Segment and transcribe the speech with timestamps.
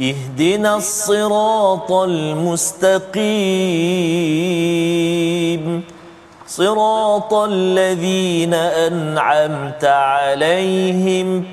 [0.00, 3.24] اهدنا الصراط المستقيم.
[6.46, 11.44] صراط الذين أنعمت عليهم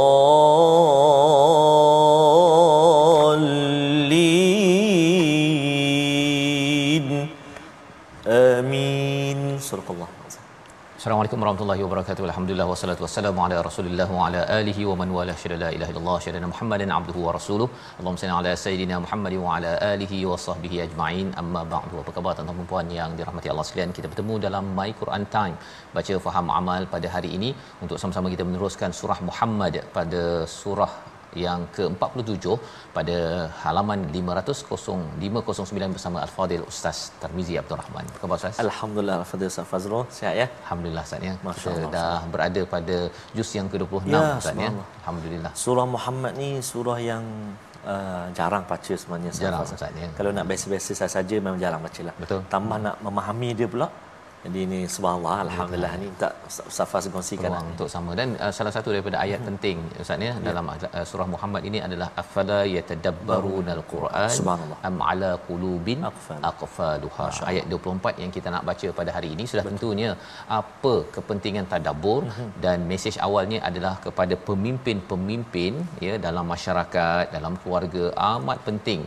[8.28, 9.60] آمين.
[9.60, 10.01] صدق الله.
[11.02, 12.24] Assalamualaikum warahmatullahi wabarakatuh.
[12.30, 16.18] Alhamdulillah wassalatu wassalamu ala Rasulillah wa ala alihi wa man wala syada la ilaha illallah
[16.26, 17.68] syada Muhammadan abduhu wa rasuluh.
[18.00, 21.30] Allahumma salli ala sayidina Muhammad wa ala alihi wa sahbihi ajma'in.
[21.42, 21.96] Amma ba'du.
[22.04, 23.96] Apa khabar tuan-tuan dan puan yang dirahmati Allah sekalian?
[23.98, 25.56] Kita bertemu dalam My Quran Time.
[25.98, 27.50] Baca faham amal pada hari ini
[27.84, 30.24] untuk sama-sama kita meneruskan surah Muhammad pada
[30.60, 30.92] surah
[31.46, 32.46] yang ke-47
[32.98, 33.18] pada
[33.64, 38.06] halaman 500 bersama Al-Fadil Ustaz Tarmizi Abdul Rahman.
[38.12, 38.60] Apa khabar Ustaz?
[38.66, 40.04] Alhamdulillah Al-Fadil Ustaz Fazrul.
[40.18, 40.48] Sihat ya?
[40.64, 41.34] Alhamdulillah Ustaz ya.
[41.48, 42.98] Masya Kita Allah, dah berada pada
[43.38, 44.72] juz yang ke-26 Ya, Ustaz ya.
[45.02, 45.52] Alhamdulillah.
[45.64, 47.24] Surah Muhammad ni surah yang
[47.86, 49.64] uh, jarang baca sebenarnya Jarang.
[49.66, 50.10] Ustaz, ya.
[50.18, 52.16] Kalau nak biasa-biasa saja memang jarang baca lah.
[52.24, 52.42] Betul.
[52.54, 53.90] Tambah nak memahami dia pula.
[54.46, 57.44] Jadi ini subhanallah alhamdulillah ni tak Ustaz Faz kongsikan.
[57.46, 59.48] peluang untuk sama dan uh, salah satu daripada ayat Hmm.
[59.50, 64.30] penting Ustaz ya dalam uh, surah Muhammad ini adalah afala yatadabbarunal quran
[64.90, 66.40] am ala qulubin Aqfal.
[66.52, 70.10] aqfaluha ayat 24 yang kita nak baca pada hari ini sudah tentunya
[70.60, 72.50] apa kepentingan tadabbur Mhm.
[72.66, 75.74] dan mesej awalnya adalah kepada pemimpin-pemimpin
[76.08, 79.02] ya dalam masyarakat dalam keluarga amat penting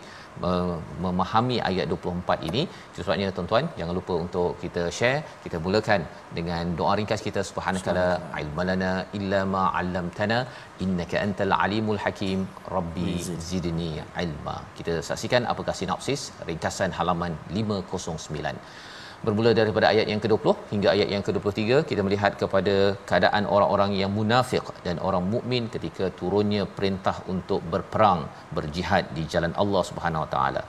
[1.05, 2.63] memahami ayat 24 ini.
[2.97, 6.03] Sebabnya tuan-tuan jangan lupa untuk kita share kita mulakan
[6.39, 7.43] dengan doa ringkas kita.
[7.51, 8.07] Subhanakala
[8.43, 10.39] ilmalana illa ma 'allamtana
[10.87, 12.41] innaka antal alimul hakim.
[12.77, 13.11] Rabbi
[13.51, 13.93] zidni
[14.25, 14.57] ilma.
[14.81, 18.93] Kita saksikan apakah sinopsis ringkasan halaman 509
[19.27, 22.75] bermula daripada ayat yang ke-20 hingga ayat yang ke-23 kita melihat kepada
[23.09, 28.23] keadaan orang-orang yang munafik dan orang mukmin ketika turunnya perintah untuk berperang
[28.59, 30.63] berjihad di jalan Allah Subhanahu Wa Taala.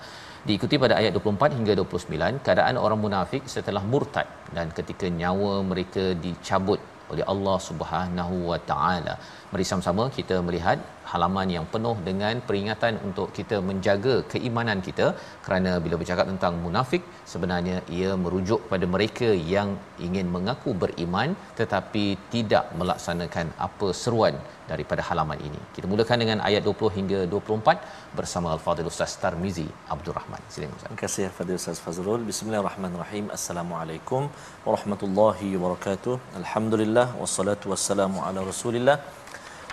[0.48, 4.28] Diikuti pada ayat 24 hingga 29 keadaan orang munafik setelah murtad
[4.58, 9.16] dan ketika nyawa mereka dicabut oleh Allah Subhanahu Wa Taala.
[9.52, 10.78] Mari sama-sama kita melihat
[11.12, 15.08] halaman yang penuh dengan peringatan untuk kita menjaga keimanan kita.
[15.46, 19.72] Kerana bila bercakap tentang munafik sebenarnya ia merujuk pada mereka yang
[20.08, 24.38] ingin mengaku beriman tetapi tidak melaksanakan apa seruan
[24.72, 25.59] daripada halaman ini.
[25.76, 30.42] Kita mulakan dengan ayat 20 hingga 24 bersama Al-Fadhil Ustaz Tarmizi Abdul Rahman.
[30.53, 30.88] Silakan Ustaz.
[30.90, 32.24] Terima kasih Fadil Ustaz Fazrul.
[32.31, 33.25] Bismillahirrahmanirrahim.
[33.38, 34.24] Assalamualaikum
[34.68, 36.16] warahmatullahi wabarakatuh.
[36.42, 38.98] Alhamdulillah wassalatu wassalamu ala Rasulillah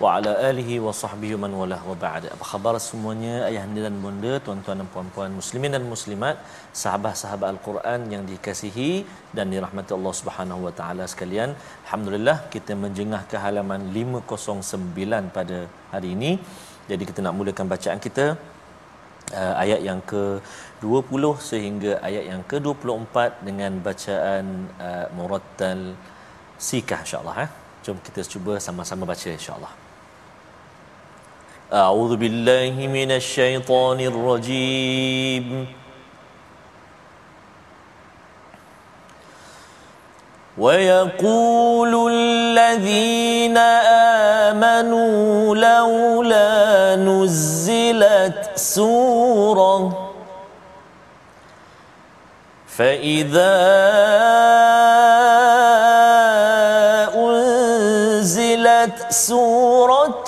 [0.03, 2.25] wa ala alihi wa sahbihi man wala wa ba'd.
[2.35, 6.37] Apa khabar semuanya ayahanda dan bunda, tuan-tuan dan puan-puan muslimin dan muslimat,
[6.83, 8.91] sahabat-sahabat Al-Quran yang dikasihi
[9.37, 11.53] dan dirahmati Allah Subhanahu wa taala sekalian.
[11.85, 15.59] Alhamdulillah kita menjengah ke halaman 509 pada
[15.95, 16.33] hari ini.
[16.91, 18.27] Jadi kita nak mulakan bacaan kita
[19.41, 23.17] uh, ayat yang ke-20 sehingga ayat yang ke-24
[23.51, 25.83] dengan bacaan uh, murattal
[26.71, 27.51] sikah insya-Allah eh.
[27.87, 29.73] Jom kita cuba sama-sama baca insya-Allah.
[31.73, 35.67] أعوذ بالله من الشيطان الرجيم.
[40.59, 43.57] ويقول الذين
[44.53, 50.13] آمنوا لولا نزلت سورة
[52.69, 53.59] فإذا
[57.15, 60.22] أنزلت سورة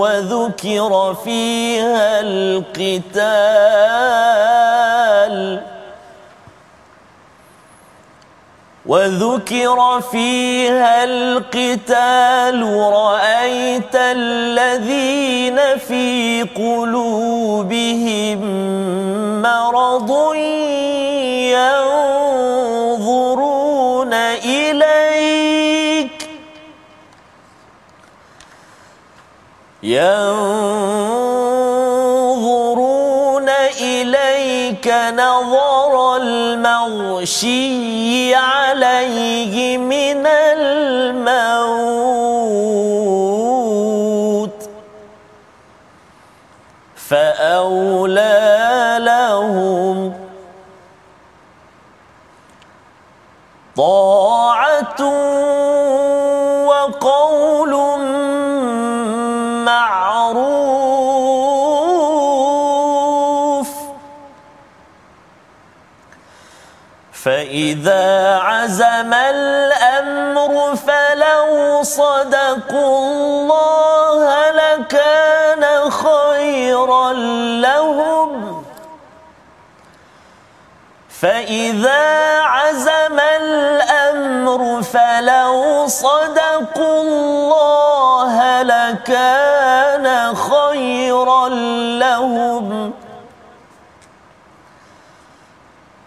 [0.00, 3.82] وذكر فيها القتال.
[8.86, 12.62] وذكر فيها القتال
[12.92, 18.38] رأيت الذين في قلوبهم
[19.42, 20.34] مرض
[22.82, 24.12] ينظرون
[24.44, 25.11] إليك
[29.82, 30.22] ينظرون
[33.80, 37.54] إليك نظر المغشي
[38.34, 41.42] عليه من الموت
[46.96, 48.42] فأولى
[49.00, 50.12] لهم
[53.76, 55.31] طاعة
[67.24, 77.12] فإذا عزم الأمر فلو صدقوا الله لكان خيرا
[77.62, 78.64] لهم.
[81.20, 91.48] فإذا عزم الأمر فلو صدقوا الله لكان خيرا
[91.98, 92.92] لهم.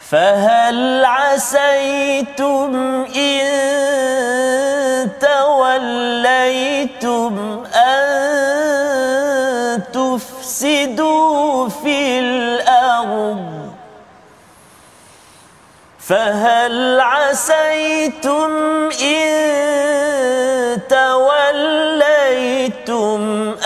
[0.09, 1.04] فهل
[1.35, 2.71] عسيتم
[3.15, 7.33] إن توليتم
[7.75, 13.71] أن تفسدوا في الأرض
[15.99, 18.51] فهل عسيتم
[19.01, 22.01] إن توليتم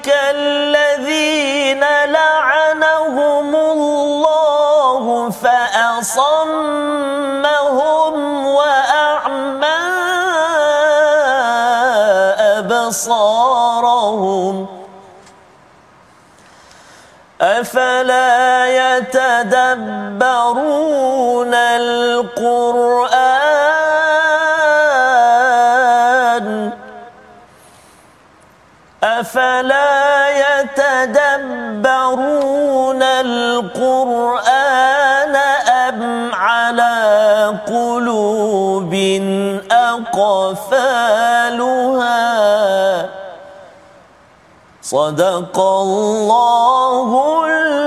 [0.08, 6.74] الذين لعنهم الله فأصمهم
[17.44, 20.24] أفلا يتدبرون
[21.54, 23.04] القرآن؟
[29.04, 30.28] أفلا
[30.60, 31.82] يتدبرون
[33.02, 34.56] القرآن
[35.68, 38.94] أم على قلوب
[39.70, 40.94] أقفالها؟
[44.93, 47.09] صدق الله
[47.45, 47.82] العظيم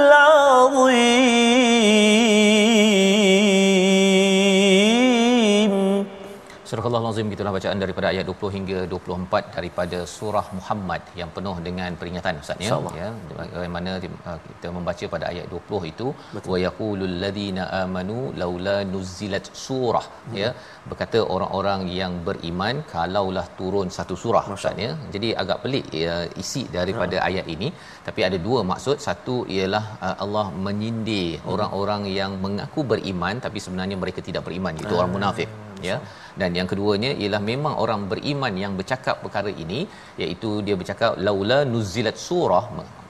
[7.17, 12.41] Allah gitulah bacaan daripada ayat 20 hingga 24 daripada surah Muhammad yang penuh dengan peringatan
[12.43, 12.77] Ustaz ya.
[12.99, 13.07] ya
[13.39, 13.91] bagaimana
[14.29, 16.07] uh, kita membaca pada ayat 20 itu
[16.51, 20.37] wa yaqulul ladina amanu laula nuzilat surah hmm.
[20.41, 20.49] ya
[20.91, 24.91] berkata orang-orang yang beriman kalaulah turun satu surah Ustaz ya.
[25.13, 27.27] Jadi agak pelik ya, isi daripada hmm.
[27.29, 27.69] ayat ini
[28.07, 31.51] tapi ada dua maksud satu ialah uh, Allah menyindir hmm.
[31.55, 34.99] orang-orang yang mengaku beriman tapi sebenarnya mereka tidak beriman itu hmm.
[35.01, 35.49] orang munafik
[35.89, 35.97] ya
[36.41, 39.79] dan yang keduanya ialah memang orang beriman yang bercakap perkara ini
[40.23, 42.65] iaitu dia bercakap laula nuzilat surah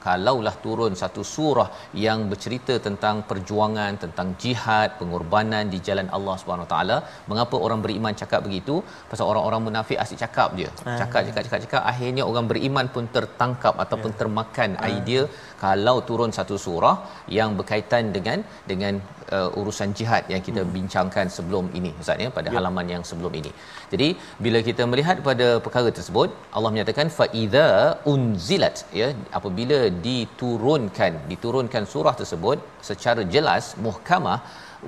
[0.05, 1.69] kalaulah turun satu surah
[2.05, 6.97] yang bercerita tentang perjuangan tentang jihad pengorbanan di jalan Allah Subhanahu taala
[7.31, 8.75] mengapa orang beriman cakap begitu
[9.11, 10.69] pasal orang-orang munafik asyik cakap dia
[11.01, 14.17] cakap cakap cakap cakap akhirnya orang beriman pun tertangkap ataupun ya.
[14.21, 15.23] termakan idea
[15.65, 16.95] kalau turun satu surah
[17.39, 18.39] yang berkaitan dengan
[18.71, 18.93] dengan
[19.37, 20.73] uh, urusan jihad yang kita hmm.
[20.77, 22.55] bincangkan sebelum ini ustaz ya pada ya.
[22.57, 23.51] halaman yang sebelum ini.
[23.93, 24.07] Jadi
[24.45, 27.67] bila kita melihat pada perkara tersebut Allah menyatakan fa idza
[28.13, 29.09] unzilat ya
[29.39, 32.59] apabila diturunkan diturunkan surah tersebut
[32.89, 34.39] secara jelas muhkamah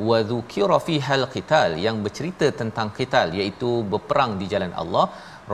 [0.07, 5.05] wa dzukira fihal qital yang bercerita tentang qital iaitu berperang di jalan Allah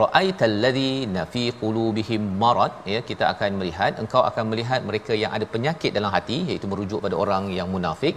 [0.01, 0.91] ra'aital ladzi
[1.33, 6.11] fi qulubihim marad ya kita akan melihat engkau akan melihat mereka yang ada penyakit dalam
[6.15, 8.15] hati iaitu merujuk pada orang yang munafik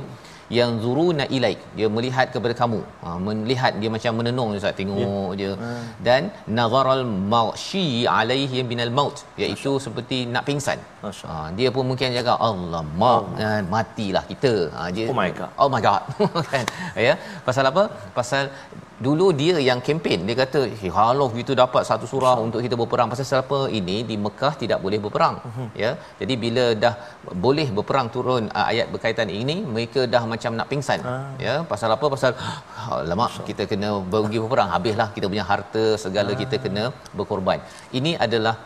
[0.57, 1.61] yang zuruna ilaik.
[1.79, 2.81] Dia melihat kepada kamu.
[3.05, 4.75] Ha, melihat dia macam menenung ustaz.
[4.81, 5.29] Tengok yeah.
[5.41, 5.53] dia.
[5.61, 5.85] Hmm.
[6.07, 6.23] dan
[6.59, 7.01] nazaral
[7.33, 7.87] maushi
[8.17, 9.17] alaihi binal maut.
[9.43, 9.85] Iaitu Masya.
[9.87, 10.81] seperti nak pingsan.
[11.05, 13.63] Ha, dia pun mungkin jaga Allah mak oh.
[13.75, 14.55] matilah kita.
[14.77, 15.51] Ha, dia, oh my god.
[15.63, 16.03] Oh my god.
[16.53, 16.65] Kan?
[17.09, 17.15] Ya?
[17.49, 17.85] Pasal apa?
[18.19, 18.45] Pasal
[19.07, 20.21] dulu dia yang kempen.
[20.29, 23.59] Dia kata hey, kalau kita dapat satu surah untuk kita berperang pasal siapa?
[23.79, 25.37] Ini di Mekah tidak boleh berperang.
[25.49, 25.69] Uh-huh.
[25.83, 25.91] ya.
[26.21, 26.95] Jadi bila dah
[27.47, 31.01] boleh berperang turun uh, ayat berkaitan ini mereka dah macam nak pingsan.
[31.13, 31.31] Uh.
[31.47, 31.55] ya.
[31.73, 32.07] Pasal apa?
[32.15, 32.33] Pasal
[33.11, 34.71] lama kita kena pergi berperang.
[34.75, 36.39] Habislah kita punya harta segala uh.
[36.43, 36.85] kita kena
[37.21, 37.61] berkorban.
[38.01, 38.57] Ini adalah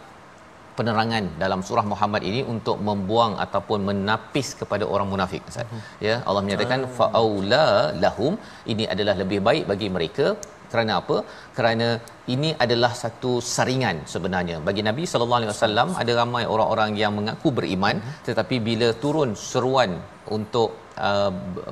[0.78, 5.66] penerangan dalam surah Muhammad ini untuk membuang ataupun menapis kepada orang munafik Ustaz.
[5.66, 5.82] Uh-huh.
[6.06, 6.92] Ya, Allah menyatakan uh.
[6.98, 7.66] faula
[8.04, 8.34] lahum
[8.74, 10.26] ini adalah lebih baik bagi mereka
[10.72, 11.16] kerana apa
[11.56, 11.88] kerana
[12.34, 17.50] ini adalah satu saringan sebenarnya bagi Nabi sallallahu alaihi wasallam ada ramai orang-orang yang mengaku
[17.58, 17.98] beriman
[18.28, 19.92] tetapi bila turun seruan
[20.36, 20.70] untuk
[21.08, 21.30] uh,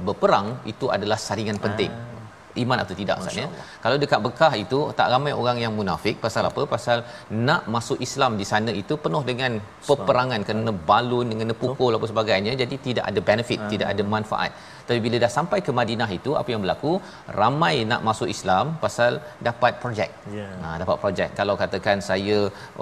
[0.08, 1.92] berperang itu adalah saringan penting
[2.62, 3.48] iman atau tidak maksudnya
[3.84, 6.16] kalau dekat Bekah itu tak ramai orang yang munafik.
[6.24, 6.62] Pasal apa?
[6.74, 6.98] Pasal
[7.48, 9.52] nak masuk Islam di sana itu penuh dengan
[9.88, 12.54] peperangan kena balun kena pukul apa sebagainya.
[12.62, 14.52] Jadi tidak ada benefit tidak ada manfaat
[14.88, 16.92] tapi bila dah sampai ke Madinah itu apa yang berlaku
[17.40, 19.12] ramai nak masuk Islam pasal
[19.48, 20.48] dapat projek Ya.
[20.62, 22.38] ha, dapat projek kalau katakan saya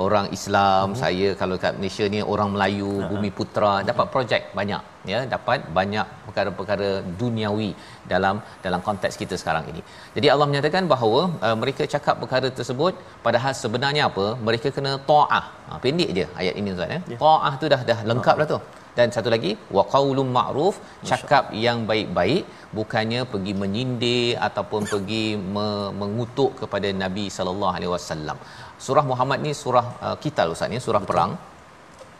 [0.06, 0.98] orang Islam Mhm.
[1.02, 5.58] saya kalau kat Malaysia ni orang Melayu Ha, bumi putra dapat projek banyak ya dapat
[5.78, 6.88] banyak perkara-perkara
[7.20, 7.70] duniawi
[8.12, 9.80] dalam dalam konteks kita sekarang ini.
[10.16, 12.92] Jadi Allah menyatakan bahawa uh, mereka cakap perkara tersebut
[13.26, 14.26] padahal sebenarnya apa?
[14.48, 15.44] Mereka kena taah.
[15.68, 17.00] Ha, pendek je ayat ini Ustaz ya.
[17.12, 17.18] Ya.
[17.24, 18.58] Taah tu dah dah lengkap dah tu.
[18.98, 20.76] Dan satu lagi wa qaulum ma'ruf
[21.10, 22.42] cakap yang baik-baik
[22.78, 25.24] bukannya pergi menyindir ataupun pergi
[25.54, 28.38] me- mengutuk kepada Nabi sallallahu alaihi wasallam.
[28.86, 31.32] Surah Muhammad ni surah uh, Qital Ustaz ni surah perang.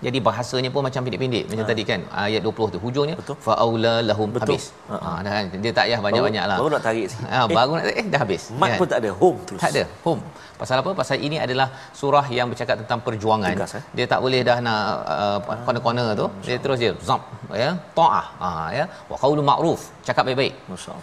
[0.06, 3.14] Jadi bahasanya pun macam pendek-pendek macam tadi kan ayat 20 tu hujungnya
[3.46, 4.54] faula lahum Betul.
[4.54, 4.64] habis.
[4.90, 6.58] Ha kan dia tak payah banyak-banyak lah.
[6.60, 7.30] Baru nak tarik sikit.
[7.34, 8.42] Ha baru nak eh dah habis.
[8.60, 8.78] Mat kan?
[8.80, 9.60] pun tak ada, home terus.
[9.64, 9.82] Tak ada.
[10.06, 10.22] Home.
[10.60, 10.90] Pasal apa?
[11.00, 11.68] Pasal ini adalah
[12.00, 13.54] surah yang bercakap tentang perjuangan.
[13.54, 13.82] Tegas, eh?
[13.98, 14.82] Dia tak boleh dah nak
[15.16, 16.26] uh, corner-corner tu.
[16.46, 17.22] Dia terus dia zap
[17.62, 17.70] ya.
[17.98, 18.26] Taah.
[18.42, 18.84] Ha ya.
[19.10, 19.82] Wa qaulu ma'ruf.
[20.08, 20.54] Cakap baik-baik.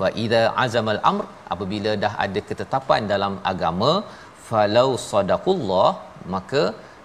[0.03, 3.91] Wa idza azamal amr apabila dah ada ketetapan dalam agama
[4.49, 5.89] falau sadaqullah
[6.33, 6.63] maka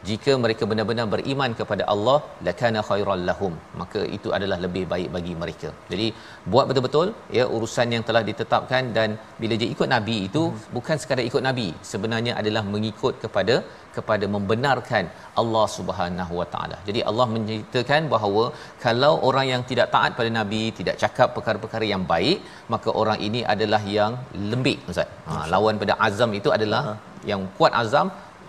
[0.09, 5.35] jika mereka benar-benar beriman kepada Allah lakana khairal lahum maka itu adalah lebih baik bagi
[5.43, 6.07] mereka jadi
[6.53, 10.65] buat betul-betul ya urusan yang telah ditetapkan dan bila dia ikut nabi itu hmm.
[10.77, 13.57] bukan sekadar ikut nabi sebenarnya adalah mengikut kepada
[13.97, 15.05] kepada membenarkan
[15.41, 16.77] Allah Subhanahu Wa Taala.
[16.89, 18.45] Jadi Allah menyatakan bahawa
[18.85, 22.39] kalau orang yang tidak taat pada nabi, tidak cakap perkara-perkara yang baik,
[22.75, 24.15] maka orang ini adalah yang
[24.51, 25.09] lembik Ustaz.
[25.29, 26.83] Ha, lawan pada azam itu adalah
[27.31, 28.09] yang kuat azam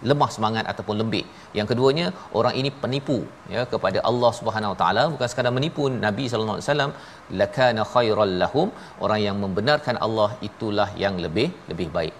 [0.10, 1.26] lemah semangat ataupun lembik.
[1.58, 2.08] Yang keduanya
[2.40, 3.18] orang ini penipu
[3.56, 6.92] ya kepada Allah Subhanahu Wa Taala bukan sekadar menipu Nabi sallallahu alaihi wasallam
[7.42, 8.70] lakana khairal lahum
[9.06, 12.16] orang yang membenarkan Allah itulah yang lebih lebih baik.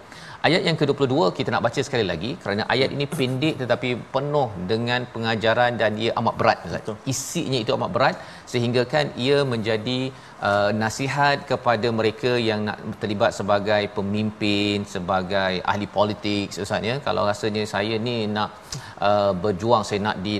[0.46, 5.00] Ayat yang ke-22 kita nak baca sekali lagi kerana ayat ini pendek tetapi penuh dengan
[5.12, 6.88] pengajaran dan ia amat berat Ustaz.
[7.12, 8.16] Isinya itu amat berat
[8.52, 9.98] sehingga kan ia menjadi
[10.48, 16.96] uh, nasihat kepada mereka yang nak terlibat sebagai pemimpin, sebagai ahli politik Ustaz ya.
[17.06, 18.50] Kalau rasanya saya ni nak
[19.08, 20.34] uh, berjuang saya nak di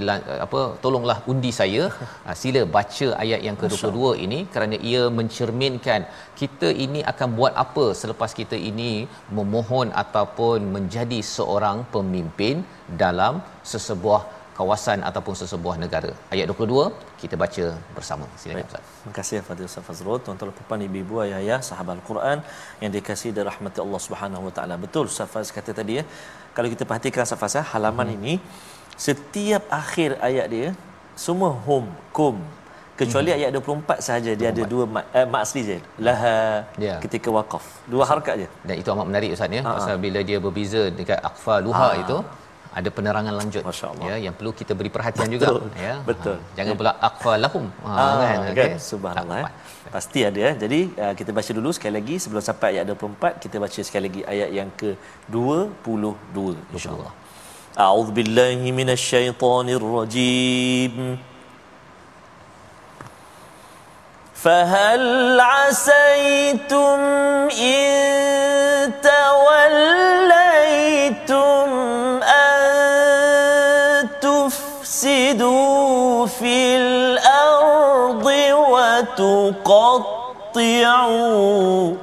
[0.47, 1.83] apa tolonglah undi saya
[2.29, 6.03] uh, sila baca ayat yang ke-22 ini kerana ia mencerminkan
[6.41, 8.93] kita ini akan buat apa selepas kita ini
[9.39, 12.57] memohon ataupun menjadi seorang pemimpin
[13.03, 13.35] dalam
[13.73, 14.23] sesebuah
[14.63, 16.11] kawasan ataupun sesebuah negara.
[16.35, 17.65] Ayat 22 kita baca
[17.97, 18.27] bersama.
[18.41, 18.85] Silakan Ustaz.
[19.01, 22.39] Terima kasih Fadil Ustaz Fazrul, tuan-tuan dan puan ibu-ibu ayah-ayah sahabat Al-Quran
[22.83, 24.75] yang dikasihi dan rahmati Allah Subhanahu Wa Taala.
[24.85, 26.05] Betul Ustaz Faz kata tadi ya.
[26.57, 28.17] Kalau kita perhatikan Ustaz Faz ya, halaman hmm.
[28.19, 28.35] ini
[29.07, 30.69] setiap akhir ayat dia
[31.27, 31.85] semua hum
[32.17, 32.37] kum
[33.01, 33.39] kecuali hmm.
[33.39, 34.55] ayat 24 sahaja dia 24.
[34.55, 34.85] ada dua
[35.21, 35.77] eh, asli je
[36.07, 36.37] laha
[36.87, 36.95] Ya.
[37.05, 39.75] ketika waqaf dua harakat je Dan itu amat menarik Ustaz ya Ha, ha.
[39.79, 42.01] pasal bila dia berbeza dekat aqfa luha Ha.
[42.05, 42.17] itu
[42.78, 44.06] ada penerangan lanjut Masya Allah.
[44.10, 45.62] ya yang perlu kita beri perhatian juga Betul.
[45.82, 46.38] ya Betul.
[46.38, 46.54] Ha.
[46.58, 49.46] jangan pula aqfa lahum ha, Ah, kan kan, okey subhanallah Tak eh.
[49.50, 49.94] dapat.
[49.96, 50.52] Pasti ada ya.
[50.64, 54.22] Jadi uh, kita baca dulu sekali lagi sebelum sampai ayat 24 kita baca sekali lagi
[54.34, 56.38] ayat yang ke-22
[56.76, 57.12] insya-Allah.
[57.86, 60.96] A'udzu billahi minasyaitonir rajim.
[64.38, 65.06] فهل
[65.42, 67.00] عسيتم
[67.58, 70.21] إن توليتم
[80.53, 81.95] وتقطعوا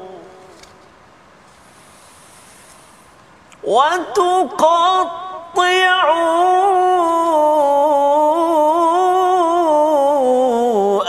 [10.09, 11.03] وتقطعوا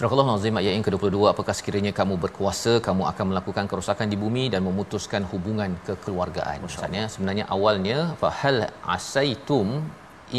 [0.00, 4.44] Surah Al-Azim ayat yang ke-22 apakah sekiranya kamu berkuasa kamu akan melakukan kerosakan di bumi
[4.52, 6.64] dan memutuskan hubungan kekeluargaan.
[6.64, 9.84] Maksudnya sebenarnya awalnya fahal asaitum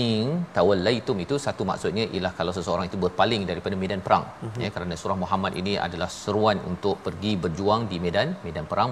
[0.02, 4.62] in tawallaitum itu satu maksudnya ialah kalau seseorang itu berpaling daripada medan perang mm-hmm.
[4.64, 8.90] ya kerana surah Muhammad ini adalah seruan untuk pergi berjuang di medan medan perang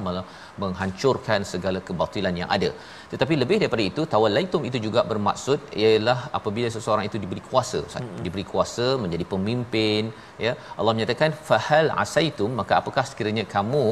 [0.63, 2.71] menghancurkan segala kebatilan yang ada
[3.13, 8.23] tetapi lebih daripada itu tawallaitum itu juga bermaksud ialah apabila seseorang itu diberi kuasa mm-hmm.
[8.27, 10.13] diberi kuasa menjadi pemimpin
[10.47, 13.85] ya Allah menyatakan fahal asaitum maka apakah sekiranya kamu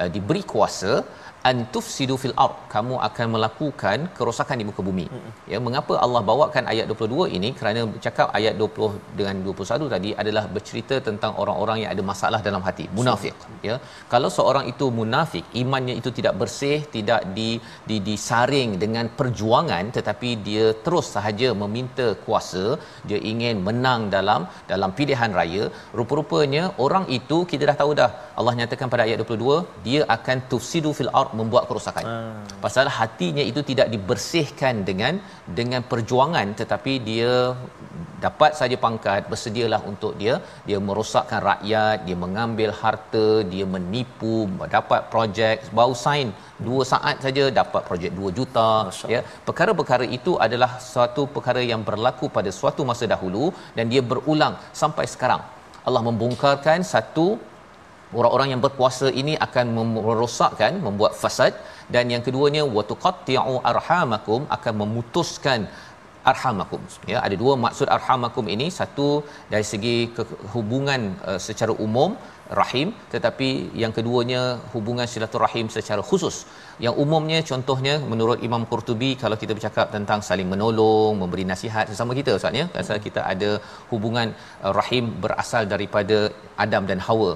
[0.00, 0.92] uh, diberi kuasa
[1.50, 5.30] antufsidu fil ard kamu akan melakukan kerosakan di muka bumi hmm.
[5.52, 10.44] ya mengapa Allah bawakan ayat 22 ini kerana bercakap ayat 20 dengan 21 tadi adalah
[10.56, 13.52] bercerita tentang orang-orang yang ada masalah dalam hati munafik so.
[13.68, 13.76] ya
[14.14, 17.50] kalau seorang itu munafik imannya itu tidak bersih tidak di,
[17.90, 22.64] di disaring dengan perjuangan tetapi dia terus sahaja meminta kuasa
[23.08, 25.64] dia ingin menang dalam dalam pilihan raya
[25.98, 28.10] rupa-rupanya orang itu kita dah tahu dah
[28.40, 32.04] Allah nyatakan pada ayat 22 dia akan tufsidu fil ard membuat kerosakan.
[32.08, 32.42] Hmm.
[32.64, 35.14] Pasal hatinya itu tidak dibersihkan dengan
[35.58, 37.32] dengan perjuangan tetapi dia
[38.24, 40.34] dapat saja pangkat bersedialah untuk dia
[40.68, 44.36] dia merosakkan rakyat dia mengambil harta dia menipu
[44.76, 46.28] dapat projek bau sign
[46.68, 49.08] 2 saat saja dapat projek 2 juta Masya.
[49.14, 53.44] ya perkara-perkara itu adalah suatu perkara yang berlaku pada suatu masa dahulu
[53.76, 55.44] dan dia berulang sampai sekarang
[55.88, 57.26] Allah membongkarkan satu
[58.18, 61.54] orang-orang yang berkuasa ini akan merosakkan membuat fasad.
[61.94, 65.60] Dan yang keduanya watuqatti'u arhamakum akan memutuskan
[66.30, 66.80] arhamakum.
[67.12, 68.66] Ya ada dua maksud arhamakum ini.
[68.78, 69.08] Satu
[69.52, 69.96] dari segi
[70.54, 72.18] hubungan uh, secara umum
[72.60, 72.88] rahim.
[73.14, 73.48] Tetapi
[73.82, 74.42] yang keduanya
[74.74, 76.36] hubungan silaturahim secara khusus.
[76.84, 82.14] Yang umumnya contohnya menurut Imam Qurtubi kalau kita bercakap tentang saling menolong memberi nasihat sesama
[82.20, 82.66] kita ustaz ya.
[83.08, 83.50] Kita ada
[83.92, 84.34] hubungan
[84.66, 86.18] uh, rahim berasal daripada
[86.66, 87.32] Adam dan Hawa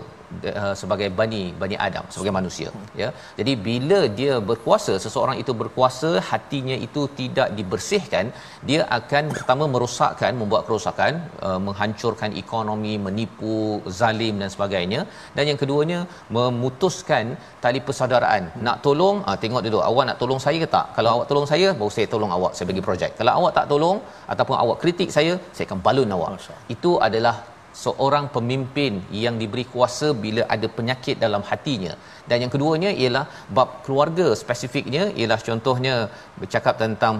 [0.62, 2.68] uh, sebagai bani bani Adam sebagai manusia
[3.02, 3.08] ya.
[3.38, 8.26] Jadi bila dia berkuasa seseorang itu berkuasa hatinya itu tidak dibersihkan
[8.68, 11.12] dia akan pertama merosakkan membuat kerosakan
[11.46, 13.56] uh, menghancurkan ekonomi menipu
[14.00, 15.02] zalim dan sebagainya.
[15.37, 16.00] Dan yang keduanya
[16.38, 17.25] memutuskan
[17.64, 18.42] tali persaudaraan.
[18.66, 20.87] Nak tolong uh, tengok dulu awak nak tolong saya ke tak?
[20.96, 23.12] Kalau awak tolong saya baru saya tolong awak saya bagi projek.
[23.20, 23.99] Kalau awak tak tolong
[24.32, 26.31] ataupun awak kritik saya saya akan balun awak.
[26.74, 27.37] Itu adalah
[27.83, 28.92] seorang pemimpin
[29.24, 31.92] yang diberi kuasa bila ada penyakit dalam hatinya.
[32.28, 33.24] Dan yang keduanya ialah
[33.56, 35.94] bab keluarga spesifiknya ialah contohnya
[36.40, 37.14] bercakap tentang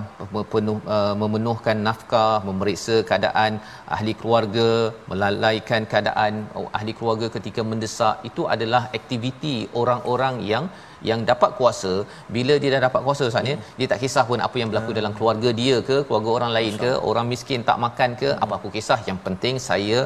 [0.53, 3.59] penuh, uh, memenuhkan nafkah memeriksa keadaan
[3.97, 4.69] ahli keluarga
[5.13, 10.67] melalaikan keadaan oh, ahli keluarga ketika mendesak itu adalah aktiviti orang-orang yang
[11.09, 11.93] yang dapat kuasa
[12.37, 13.77] bila dia dah dapat kuasa saatnya hmm.
[13.79, 14.99] dia tak kisah pun apa yang berlaku hmm.
[15.01, 18.43] dalam keluarga dia ke keluarga orang lain ke orang miskin tak makan ke hmm.
[18.45, 20.01] apa aku kisah yang penting saya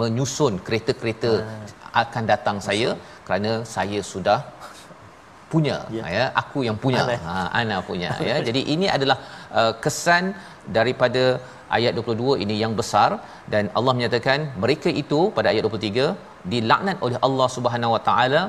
[0.00, 1.70] menyusun kereta-kereta hmm.
[2.02, 2.68] akan datang Masa.
[2.68, 2.90] saya
[3.26, 4.38] kerana saya sudah
[5.52, 9.16] punya ya, ya aku yang punya ana, ha ana punya ya jadi ini adalah
[9.60, 10.24] uh, kesan
[10.76, 11.24] daripada
[11.76, 13.10] ayat 22 ini yang besar
[13.52, 16.06] dan Allah menyatakan mereka itu pada ayat 23
[16.52, 18.42] dilaknat oleh Allah Subhanahu Wa Taala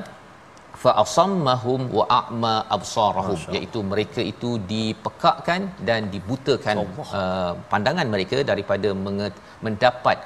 [0.82, 6.76] fa asammahum wa a'ma absarahum iaitu mereka itu dipekakkan dan dibutakan
[7.20, 8.90] uh, pandangan mereka daripada
[9.66, 10.18] mendapat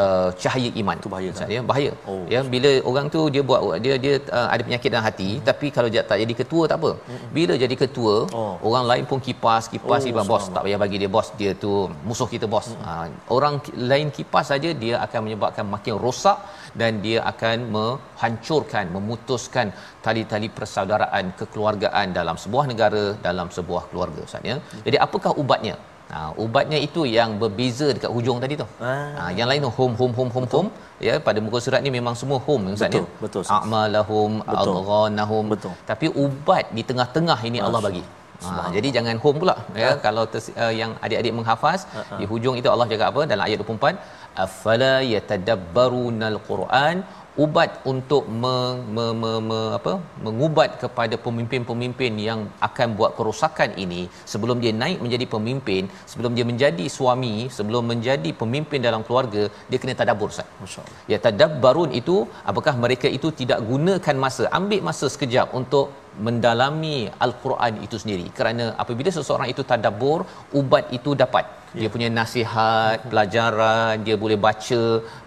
[0.00, 1.48] uh, cahaya iman tu bahaya kan?
[1.56, 2.24] ya bahaya oh.
[2.34, 5.44] ya bila orang tu dia buat dia dia uh, ada penyakit dalam hati hmm.
[5.48, 7.28] tapi kalau dia tak jadi ketua tak apa hmm.
[7.36, 8.54] bila jadi ketua oh.
[8.68, 11.72] orang lain pun kipas kipas oh, kipas bos tak payah bagi dia bos dia tu
[12.08, 12.86] musuh kita bos hmm.
[12.90, 13.56] uh, orang
[13.92, 16.38] lain kipas saja dia akan menyebabkan makin rosak
[16.80, 19.66] dan dia akan menghancurkan memutuskan
[20.06, 24.56] tali-tali persaudaraan kekeluargaan dalam sebuah negara dalam sebuah keluarga Ustaz ya.
[24.58, 24.82] Hmm.
[24.86, 25.76] Jadi apakah ubatnya?
[26.14, 28.66] Ha, ubatnya itu yang berbeza dekat hujung tadi tu.
[28.88, 28.90] Ah.
[29.18, 30.68] Ha, yang lain tu home home home home home
[31.06, 33.22] ya pada muka surat ni memang semua home Ustaz betul, ya.
[33.24, 33.42] Betul.
[33.56, 35.44] A'malahum adghanahum.
[35.90, 37.68] Tapi ubat di tengah-tengah ini Masya.
[37.68, 38.04] Allah bagi.
[38.44, 39.90] Ha, jadi jangan home pula ya, ya.
[40.06, 42.18] kalau ters, uh, yang adik-adik menghafaz uh-huh.
[42.20, 43.96] di hujung itu Allah cakap apa dalam ayat 24
[44.44, 46.96] afala yatadabbarunal quran
[47.44, 48.56] ubat untuk me,
[48.96, 49.92] me, me, me, apa
[50.26, 56.46] mengubat kepada pemimpin-pemimpin yang akan buat kerosakan ini sebelum dia naik menjadi pemimpin sebelum dia
[56.50, 60.48] menjadi suami sebelum menjadi pemimpin dalam keluarga dia kena tadabbur Ustaz.
[60.62, 62.16] Masyaallah ya tadabbarun itu
[62.50, 65.86] apakah mereka itu tidak gunakan masa ambil masa sekejap untuk
[66.26, 68.26] mendalami al-Quran itu sendiri.
[68.38, 70.20] Kerana apabila seseorang itu tadabbur
[70.60, 71.44] ubat itu dapat.
[71.78, 74.82] Dia punya nasihat pelajaran dia boleh baca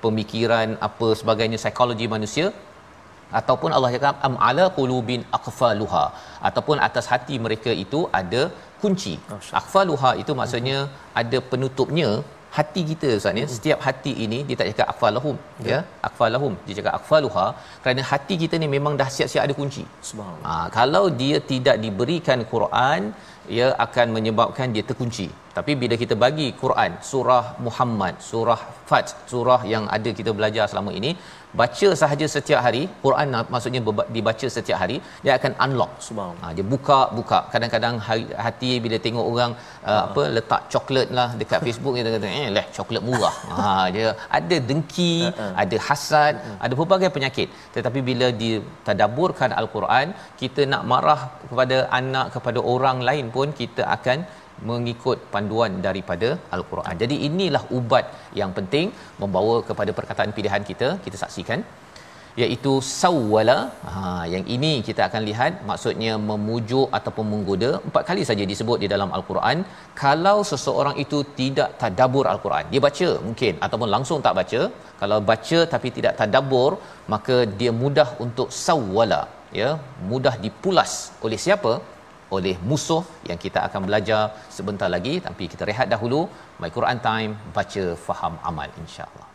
[0.06, 2.48] pemikiran apa sebagainya psikologi manusia.
[3.40, 6.06] Ataupun Allah cakap am ala qulubin aqfaluha
[6.48, 8.42] ataupun atas hati mereka itu ada
[8.82, 9.14] kunci.
[9.60, 10.78] Aqfaluha itu maksudnya
[11.22, 12.10] ada penutupnya
[12.58, 15.36] hati kita Ustaz ya setiap hati ini dia tak cakap aqfalahum
[15.68, 15.80] ya, ya.
[16.08, 17.46] aqfalahum dia cakap aqfaluha
[17.84, 19.84] kerana hati kita ni memang dah siap-siap ada kunci.
[20.10, 20.56] Subhanallah.
[20.62, 23.02] Ha, kalau dia tidak diberikan Quran
[23.58, 25.28] ia akan menyebabkan dia terkunci.
[25.58, 30.92] Tapi bila kita bagi Quran surah Muhammad surah Fat surah yang ada kita belajar selama
[31.00, 31.12] ini
[31.60, 33.82] baca sahaja setiap hari Quran maksudnya
[34.16, 35.92] dibaca setiap hari dia akan unlock.
[36.08, 36.50] Subhanallah.
[36.50, 37.96] Ha, dia buka buka kadang-kadang
[38.46, 39.52] hati bila tengok orang
[39.90, 43.36] uh, apa letak coklat lah dekat Facebook dia kata eh leh coklat murah.
[43.58, 44.08] Ha dia
[44.40, 45.14] ada dengki
[45.64, 46.34] ada hasad
[46.66, 47.50] ada pelbagai penyakit.
[47.78, 50.08] Tetapi bila ditadaburkan al-Quran
[50.44, 54.20] kita nak marah kepada anak kepada orang lain pun kita akan
[54.70, 56.96] mengikut panduan daripada al-Quran.
[57.04, 58.06] Jadi inilah ubat
[58.40, 58.88] yang penting
[59.22, 60.90] membawa kepada perkataan pilihan kita.
[61.06, 61.62] Kita saksikan
[62.44, 63.58] iaitu sawwala.
[63.92, 64.02] Ha
[64.34, 69.12] yang ini kita akan lihat maksudnya memujuk ataupun menggoda empat kali saja disebut di dalam
[69.18, 69.58] al-Quran.
[70.04, 74.62] Kalau seseorang itu tidak tadabbur al-Quran, dia baca mungkin ataupun langsung tak baca.
[75.02, 76.72] Kalau baca tapi tidak tadabbur,
[77.14, 79.22] maka dia mudah untuk sawwala,
[79.62, 79.70] ya,
[80.12, 80.92] mudah dipulas
[81.28, 81.74] oleh siapa?
[82.38, 84.22] Oleh musuh yang kita akan belajar
[84.58, 85.16] sebentar lagi.
[85.28, 86.22] Tapi kita rehat dahulu.
[86.62, 89.29] My Quran time baca faham amal insya-Allah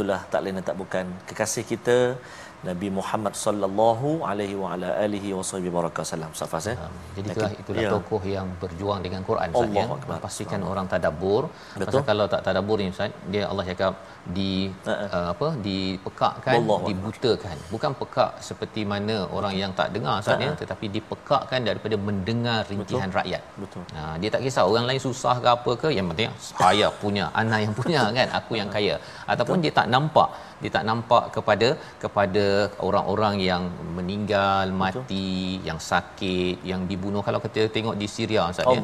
[0.00, 1.04] itulah tak lain dan tak bukan.
[1.28, 2.16] Kekasih kita
[2.68, 6.74] Nabi Muhammad sallallahu alaihi wa ala alihi wasallam wasallam safas ya.
[7.16, 7.90] Jadi itulah itulah ya.
[7.94, 10.18] tokoh yang berjuang dengan Quran Ustaz ya.
[10.26, 11.42] Pastikan orang tadabbur.
[11.86, 13.94] Pasal kalau tak tadabbur ni Ustaz, dia Allah cakap
[14.36, 14.50] di
[14.92, 15.08] uh-uh.
[15.16, 20.52] uh, apa dipekakkan Allah dibutakan bukan pekak seperti mana orang yang tak dengar Ustaz ya
[20.62, 23.18] tetapi dipekakkan daripada mendengar rintihan Betul.
[23.18, 23.84] rakyat Betul.
[23.96, 27.60] Ha, dia tak kisah orang lain susah ke apa ke yang penting saya punya anak
[27.64, 28.94] yang punya kan aku yang kaya
[29.32, 29.64] ataupun Betul.
[29.64, 30.28] dia tak nampak
[30.62, 31.68] dia tak nampak kepada
[32.04, 32.44] kepada
[32.88, 33.62] orang-orang yang
[33.98, 35.66] meninggal mati Betul.
[35.68, 38.82] yang sakit yang dibunuh kalau kita tengok di Syria Ustaz ya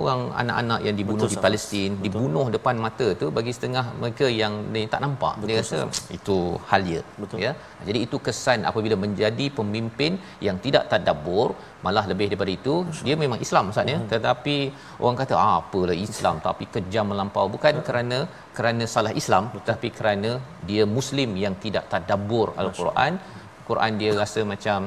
[0.00, 2.04] orang anak-anak yang dibunuh Betul, di Palestin Betul.
[2.06, 6.16] dibunuh depan mata tu bagi setengah mereka yang dia tak nampak Betul, dia rasa sahabat.
[6.18, 6.38] itu
[6.70, 7.38] halia Betul.
[7.46, 7.52] ya
[7.88, 10.12] jadi itu kesan apabila menjadi pemimpin
[10.48, 11.48] yang tidak tadabbur
[11.84, 12.74] malah lebih daripada itu
[13.06, 13.98] dia memang Islam Ustaz ya.
[14.00, 14.08] Hmm.
[14.12, 14.56] tetapi
[15.04, 16.36] orang kata ah, apalah Islam.
[16.46, 17.86] Tapi kejam melampau bukan Betul.
[17.88, 18.18] kerana
[18.58, 20.30] kerana salah Islam tetapi kerana
[20.68, 23.12] dia muslim yang tidak tadabbur al-Quran.
[23.68, 24.80] Quran dia rasa macam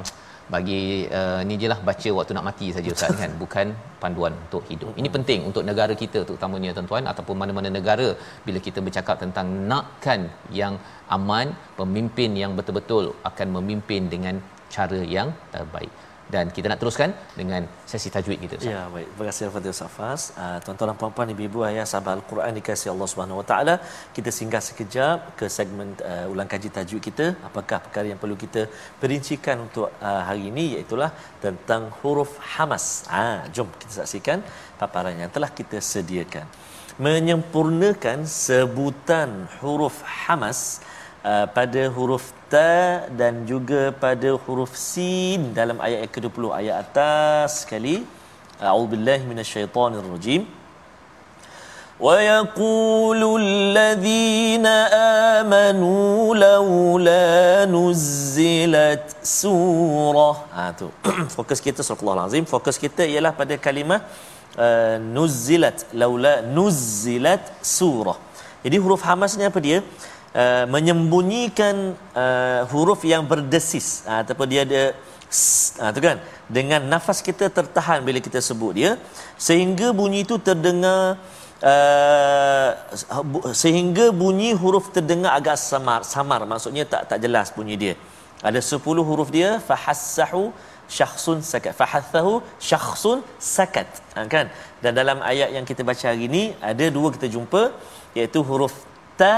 [0.53, 0.81] bagi
[1.17, 3.31] uh, ni jelah baca waktu nak mati saja ustaz kan.
[3.43, 3.67] Bukan
[4.03, 4.93] panduan untuk hidup.
[5.01, 8.07] Ini penting untuk negara kita terutamanya tuan-tuan ataupun mana-mana negara
[8.47, 10.21] bila kita bercakap tentang nakkan
[10.61, 10.75] yang
[11.17, 11.49] aman,
[11.79, 14.37] pemimpin yang betul-betul akan memimpin dengan
[14.75, 15.93] cara yang terbaik
[16.33, 18.55] dan kita nak teruskan dengan sesi tajwid kita.
[18.61, 19.07] Ya, baik.
[19.11, 20.21] Terima kasih Fadil Safas.
[20.37, 23.75] Uh, tuan-tuan dan puan-puan, ibu-ibu ayah sahabat Al-Quran dikasihi Allah Subhanahu Wa Taala.
[24.15, 27.25] Kita singgah sekejap ke segmen uh, ulang kaji tajwid kita.
[27.49, 28.69] Apakah perkara yang perlu kita
[29.01, 30.95] perincikan untuk uh, hari ini iaitu
[31.45, 32.85] tentang huruf hamas.
[33.09, 34.39] Ah, jom kita saksikan
[34.81, 36.45] paparan yang telah kita sediakan.
[36.99, 40.83] Menyempurnakan sebutan huruf hamas
[41.30, 47.62] uh, pada huruf ta dan juga pada huruf sin dalam ayat yang ke-20 ayat atas
[47.62, 47.96] sekali
[48.68, 50.44] a'udzubillahi minasyaitonirrajim
[52.00, 54.66] ويقول الذين
[55.36, 60.90] آمنوا لولا نزلت سورة ha tu
[61.36, 64.00] fokus kita surah Al-Azim fokus kita ialah pada kalimah
[64.58, 68.18] uh, nuzilat laula nuzilat surah
[68.66, 69.78] jadi huruf hamas ni apa dia
[70.35, 74.03] Uh, menyembunyikan uh, huruf yang berdesis.
[74.05, 74.83] Uh, ataupun dia ada
[75.81, 76.17] uh, tu kan?
[76.49, 78.91] Dengan nafas kita tertahan bila kita sebut dia.
[79.37, 81.17] Sehingga bunyi itu terdengar
[81.61, 82.69] uh,
[83.53, 86.41] sehingga bunyi huruf terdengar agak samar samar.
[86.45, 87.95] Maksudnya tak tak jelas bunyi dia.
[88.39, 90.55] Ada 10 huruf dia fahassahu
[90.97, 91.73] syakhsun sakat.
[91.79, 92.33] Fahathahu
[92.67, 93.19] syakhsun
[93.55, 93.87] sakat.
[94.15, 94.47] Ha, kan?
[94.83, 97.63] Dan dalam ayat yang kita baca hari ini ada dua kita jumpa
[98.17, 98.73] iaitu huruf
[99.21, 99.35] ta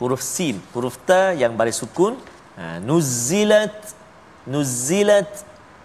[0.00, 2.16] huruf sin huruf ta yang baris sukun.
[2.58, 3.74] Ha, nuzilat
[4.46, 5.30] nuzilat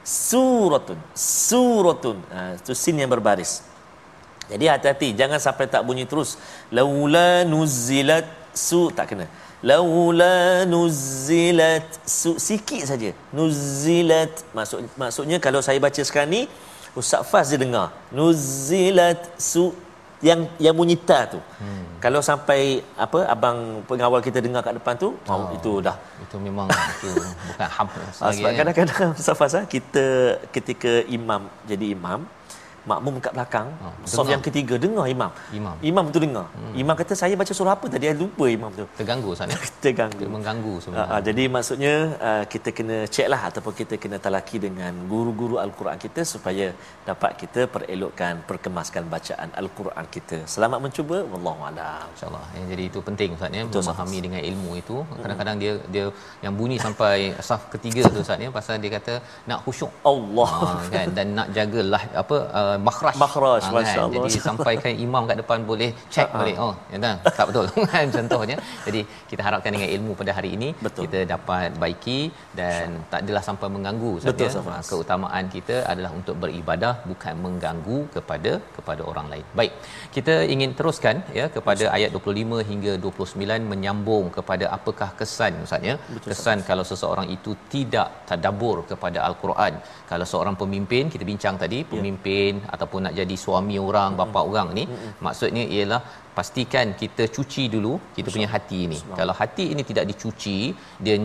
[0.06, 2.18] suratun suratun.
[2.34, 3.62] Ha, itu sin yang berbaris.
[4.52, 6.36] Jadi hati-hati jangan sampai tak bunyi terus.
[6.70, 9.26] Laula nuzilat su tak kena.
[9.64, 13.16] Laula nuzilat su, sikit saja.
[13.32, 16.42] Nuzilat maksud maksudnya kalau saya baca sekarang ni
[16.94, 17.90] Ustaz dia dengar.
[18.14, 19.74] Nuzilat su
[20.24, 21.40] yang yang bunyi ta tu.
[21.60, 22.00] Hmm.
[22.00, 25.96] Kalau sampai apa abang pengawal kita dengar kat depan tu, oh, oh itu dah
[26.34, 27.12] itu memang itu
[27.54, 29.10] bukan ham sebab kadang-kadang
[29.60, 30.06] ah, kita
[30.50, 32.26] ketika imam jadi imam
[32.92, 33.68] makmum kat belakang.
[33.84, 35.32] Ha, soft yang ketiga dengar imam.
[35.60, 35.76] Imam.
[35.90, 36.48] Imam tu dengar.
[36.56, 36.74] Hmm.
[36.82, 37.86] imam kata saya baca surah apa?
[37.94, 40.22] Tadi saya lupa imam tu terganggu sana terganggu.
[40.24, 41.08] Dia mengganggu sebenarnya.
[41.08, 41.94] Uh, uh, jadi maksudnya
[42.30, 46.68] uh, kita kena check lah ataupun kita kena talaki dengan guru-guru al-Quran kita supaya
[47.10, 50.40] dapat kita perelokkan perkemaskan bacaan al-Quran kita.
[50.56, 51.18] Selamat mencuba.
[51.32, 52.06] Wallahu alam.
[52.16, 52.46] Insyaallah.
[52.58, 54.98] Ya, jadi itu penting ustaz ya memahami dengan ilmu itu.
[55.24, 56.06] Kadang-kadang dia dia
[56.46, 57.16] yang bunyi sampai
[57.48, 59.16] saf ketiga tu ustaz ya pasal dia kata
[59.50, 59.92] nak khusyuk.
[60.12, 60.52] Allah.
[60.68, 61.08] Uh, kan?
[61.18, 64.26] Dan nak jagalah apa uh, uh, makhraj makhraj ha, masyaallah kan?
[64.28, 66.40] jadi sampaikan imam kat depan boleh check uh-huh.
[66.40, 67.16] boleh oh ya tak?
[67.38, 67.66] Tak betul.
[67.94, 68.58] Kan contohnya.
[68.88, 71.04] Jadi kita harapkan dengan ilmu pada hari ini betul.
[71.06, 72.20] kita dapat baiki
[72.60, 78.52] dan tak adalah sampai mengganggu betul saja keutamaan kita adalah untuk beribadah bukan mengganggu kepada
[78.78, 79.46] kepada orang lain.
[79.60, 79.74] Baik.
[80.16, 85.96] Kita ingin teruskan ya kepada ayat 25 hingga 29 menyambung kepada apakah kesan ustaz ya?
[86.30, 89.74] Kesan kalau seseorang itu tidak tadabbur kepada al-Quran.
[90.12, 91.90] Kalau seorang pemimpin kita bincang tadi ya.
[91.94, 92.54] pemimpin.
[92.74, 95.14] Ataupun nak jadi suami orang bapa orang ni mm-hmm.
[95.26, 96.02] maksudnya ialah
[96.38, 99.00] pastikan kita cuci dulu kita punya hati ini.
[99.20, 100.58] Kalau hati ini tidak dicuci
[101.06, 101.18] dia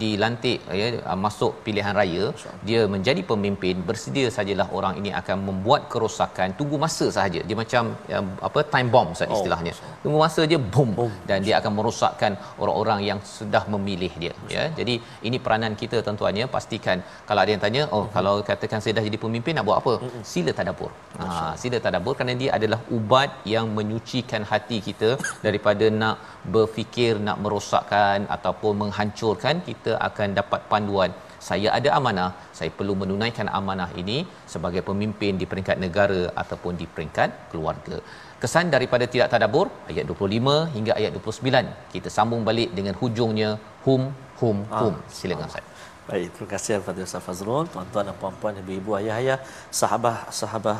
[0.00, 0.86] dilantik ya
[1.24, 2.24] masuk pilihan raya
[2.68, 7.40] dia menjadi pemimpin bersedia sajalah orang ini akan membuat kerosakan tunggu masa sahaja.
[7.48, 9.72] Dia macam ya, apa time bomb Ustaz oh, istilahnya.
[10.04, 10.90] Tunggu masa je boom,
[11.30, 14.64] dan dia akan merosakkan orang-orang yang sudah memilih dia ya.
[14.78, 14.94] Jadi
[15.28, 16.46] ini peranan kita tuan-tuannya.
[16.56, 19.94] Pastikan kalau ada yang tanya oh kalau katakan saya dah jadi pemimpin nak buat apa?
[20.32, 20.90] Sila tadabbur.
[21.20, 21.28] Ha
[21.62, 25.10] sila tadabbur kerana dia adalah ubat yang menyucikan hati kita
[25.46, 26.16] daripada nak
[26.54, 31.10] berfikir nak merosakkan ataupun menghancurkan kita akan dapat panduan.
[31.48, 32.30] Saya ada amanah.
[32.58, 34.18] Saya perlu menunaikan amanah ini
[34.52, 37.98] sebagai pemimpin di peringkat negara ataupun di peringkat keluarga.
[38.42, 43.50] Kesan daripada tidak tadabbur ayat 25 hingga ayat 29 kita sambung balik dengan hujungnya
[43.86, 44.02] hum
[44.40, 44.94] hum hum.
[44.98, 44.98] Ah.
[45.18, 45.66] silakan saya
[46.02, 49.38] Baik, terima kasih kepada Ustaz Fazrul, tuan-tuan dan puan-puan, ibu-ibu, ayah-ayah,
[49.80, 50.78] sahabat-sahabat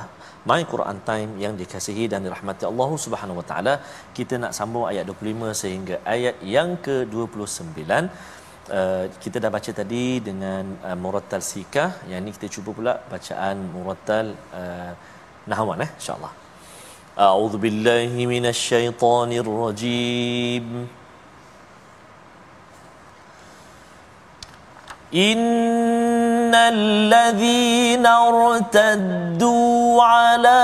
[0.50, 3.74] My Quran Time yang dikasihi dan dirahmati Allah Subhanahu Wa Taala.
[4.16, 7.86] Kita nak sambung ayat 25 sehingga ayat yang ke-29.
[8.67, 12.03] Uh, kita dah baca tadi dengan uh, murattal sikah.
[12.11, 14.91] Yang ni kita cuba pula bacaan murattal uh,
[15.47, 16.33] nahwan eh insya-Allah.
[17.15, 20.67] A'udzu billahi minasyaitonir rajim.
[25.07, 30.63] إن الذين ارتدوا على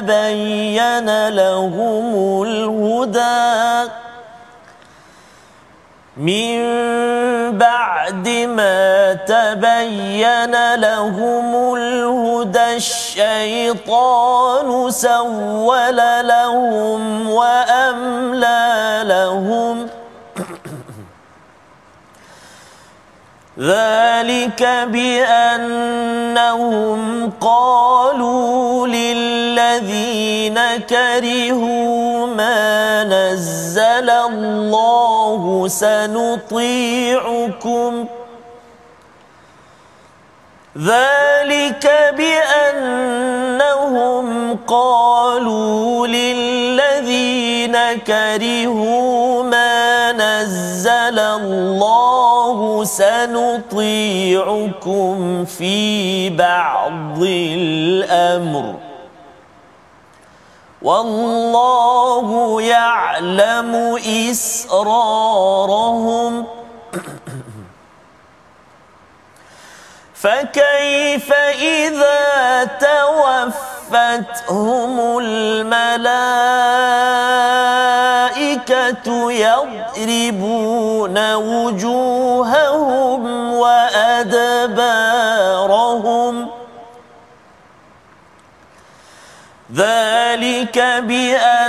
[0.00, 3.90] تبين لهم الهدى.
[6.16, 6.58] من
[7.58, 19.88] بعد ما تبين لهم الهدى الشيطان سول لهم وأملى لهم
[23.62, 26.22] ذلك بأنهم
[27.40, 30.58] قالوا للذين
[30.90, 37.12] كرهوا ما نزل الله سنطيعكم
[40.78, 43.46] ذلك بأنهم
[44.66, 49.01] قالوا للذين كرهوا
[51.36, 53.74] الله سنطيعكم
[55.44, 58.74] في بعض الأمر.
[60.82, 63.98] والله يعلم
[64.30, 66.46] إسرارهم.
[70.14, 75.18] فكيف إذا توفتهم
[79.30, 83.22] يضربون وجوههم
[83.54, 85.02] وأدبارهم.
[89.74, 91.62] ذلك بأنهم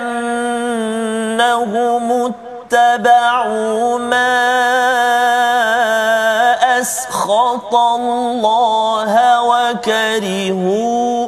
[2.73, 4.43] اتبعوا ما
[6.79, 11.27] أسخط الله وكرهوا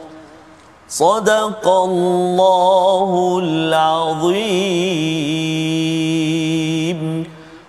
[0.90, 4.36] صدق الله العظيم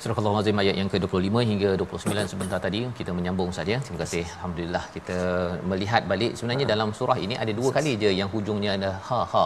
[0.03, 3.75] Surah Al-Azim ayat yang ke-25 hingga 29 sebentar tadi kita menyambung saja.
[3.87, 4.23] Terima kasih.
[4.37, 5.19] Alhamdulillah kita
[5.71, 9.45] melihat balik sebenarnya dalam surah ini ada dua kali je yang hujungnya ada ha ha.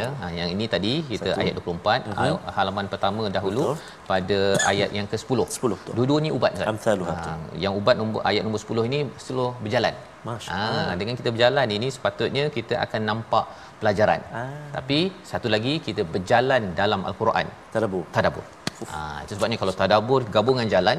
[0.00, 0.08] Ya.
[0.20, 1.40] Ha, yang ini tadi kita Satu.
[1.40, 2.28] ayat 24 uh-huh.
[2.34, 2.52] Mhm.
[2.58, 4.04] halaman pertama dahulu betul.
[4.10, 4.40] pada
[4.72, 5.40] ayat yang ke-10.
[5.56, 5.94] 10 betul.
[5.96, 6.76] Dua-dua ni ubat kan?
[7.08, 7.32] Ha,
[7.64, 9.96] yang ubat nombor ayat nombor 10 ini seluruh berjalan.
[10.28, 13.44] Ha, dengan kita berjalan ini sepatutnya kita akan nampak
[13.80, 14.20] pelajaran.
[14.40, 14.46] Ah.
[14.76, 14.98] Tapi
[15.30, 17.46] satu lagi kita berjalan dalam al-Quran.
[17.74, 18.04] Tadabbur.
[18.16, 18.44] Tadabbur.
[18.92, 20.98] Ha, itu sebabnya kalau tadabur gabungan jalan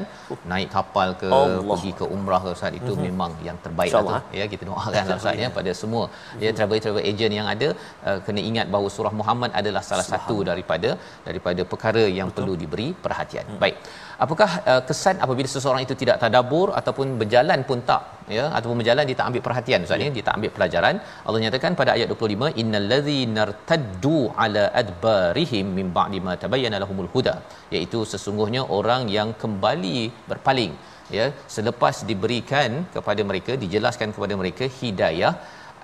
[0.50, 1.64] naik kapal ke Allah.
[1.68, 3.06] pergi ke umrah ke Ustaz itu mm-hmm.
[3.06, 4.36] memang yang terbaik lah tu.
[4.38, 6.42] ya kita doakan lah Ustaz ya pada semua mm-hmm.
[6.44, 7.68] ya travel travel agent yang ada
[8.08, 10.92] uh, kena ingat bahawa surah Muhammad adalah salah satu daripada
[11.28, 12.38] daripada perkara yang Betul.
[12.38, 13.46] perlu diberi perhatian.
[13.48, 13.62] Mm-hmm.
[13.64, 13.76] Baik.
[14.24, 19.04] Apakah uh, kesan apabila seseorang itu tidak tadabbur ataupun berjalan pun tak ya ataupun berjalan
[19.08, 20.14] dia tak ambil perhatian Ustaz ya, ya.
[20.16, 20.94] Dia tak ambil pelajaran.
[21.26, 27.10] Allah nyatakan pada ayat 25 innal ladzina irtaddu ala adbarihim min ba'di ma tabayyana lahumul
[27.14, 27.34] huda
[27.76, 29.98] iaitu sesungguhnya orang yang kembali
[30.32, 30.74] berpaling
[31.18, 35.34] ya selepas diberikan kepada mereka dijelaskan kepada mereka hidayah.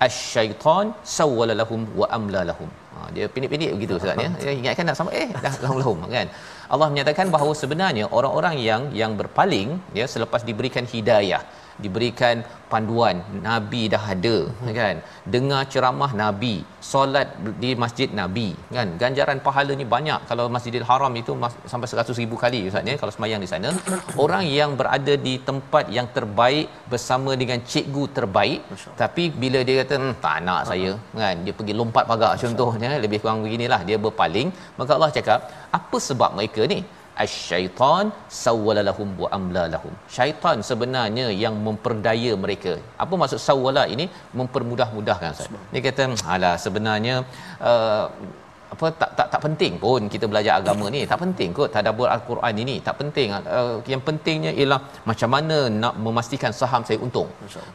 [0.05, 2.67] Asyaitan sawwala lahum wa amla lahum.
[2.93, 4.29] Ha, dia pindik-pindik begitu ustaz ya.
[4.41, 6.27] Dia ingatkan nak sama eh dah lahum kan.
[6.73, 11.41] Allah menyatakan bahawa sebenarnya orang-orang yang yang berpaling ya selepas diberikan hidayah
[11.83, 12.35] diberikan
[12.71, 13.15] panduan.
[13.47, 14.37] Nabi dah ada
[14.79, 14.95] kan?
[15.33, 16.55] Dengar ceramah nabi
[16.89, 17.27] solat
[17.63, 18.87] di masjid nabi kan?
[19.01, 20.19] Ganjaran pahalanya banyak.
[20.29, 21.31] Kalau Masjidil Haram itu
[21.71, 23.71] sampai 100 ribu kali ustaz ya kalau sembahyang di sana.
[24.23, 28.59] Orang yang berada di tempat yang terbaik bersama dengan cikgu terbaik
[29.01, 31.35] tapi bila dia kata hmm, tak nak saya kan?
[31.47, 33.81] Dia pergi lompat pagar contohnya lebih kurang beginilah.
[33.89, 35.39] Dia berpaling maka Allah cakap
[35.79, 36.79] apa sebab mereka ni
[37.25, 38.05] asyaitan
[38.43, 39.93] sawwala lahum wa amla lahum.
[40.17, 42.73] Syaitan sebenarnya yang memperdaya mereka.
[43.03, 44.07] Apa maksud sawwala ini?
[44.39, 45.55] Mempermudah-mudahkan ustaz.
[45.73, 46.03] Dia kata
[46.35, 47.15] alah sebenarnya
[47.71, 48.05] uh,
[48.73, 51.01] apa tak tak tak penting pun kita belajar agama ni.
[51.11, 52.75] Tak penting kot tadabbur al-Quran ini.
[52.87, 53.27] Tak penting.
[53.57, 57.29] Uh, yang pentingnya ialah macam mana nak memastikan saham saya untung.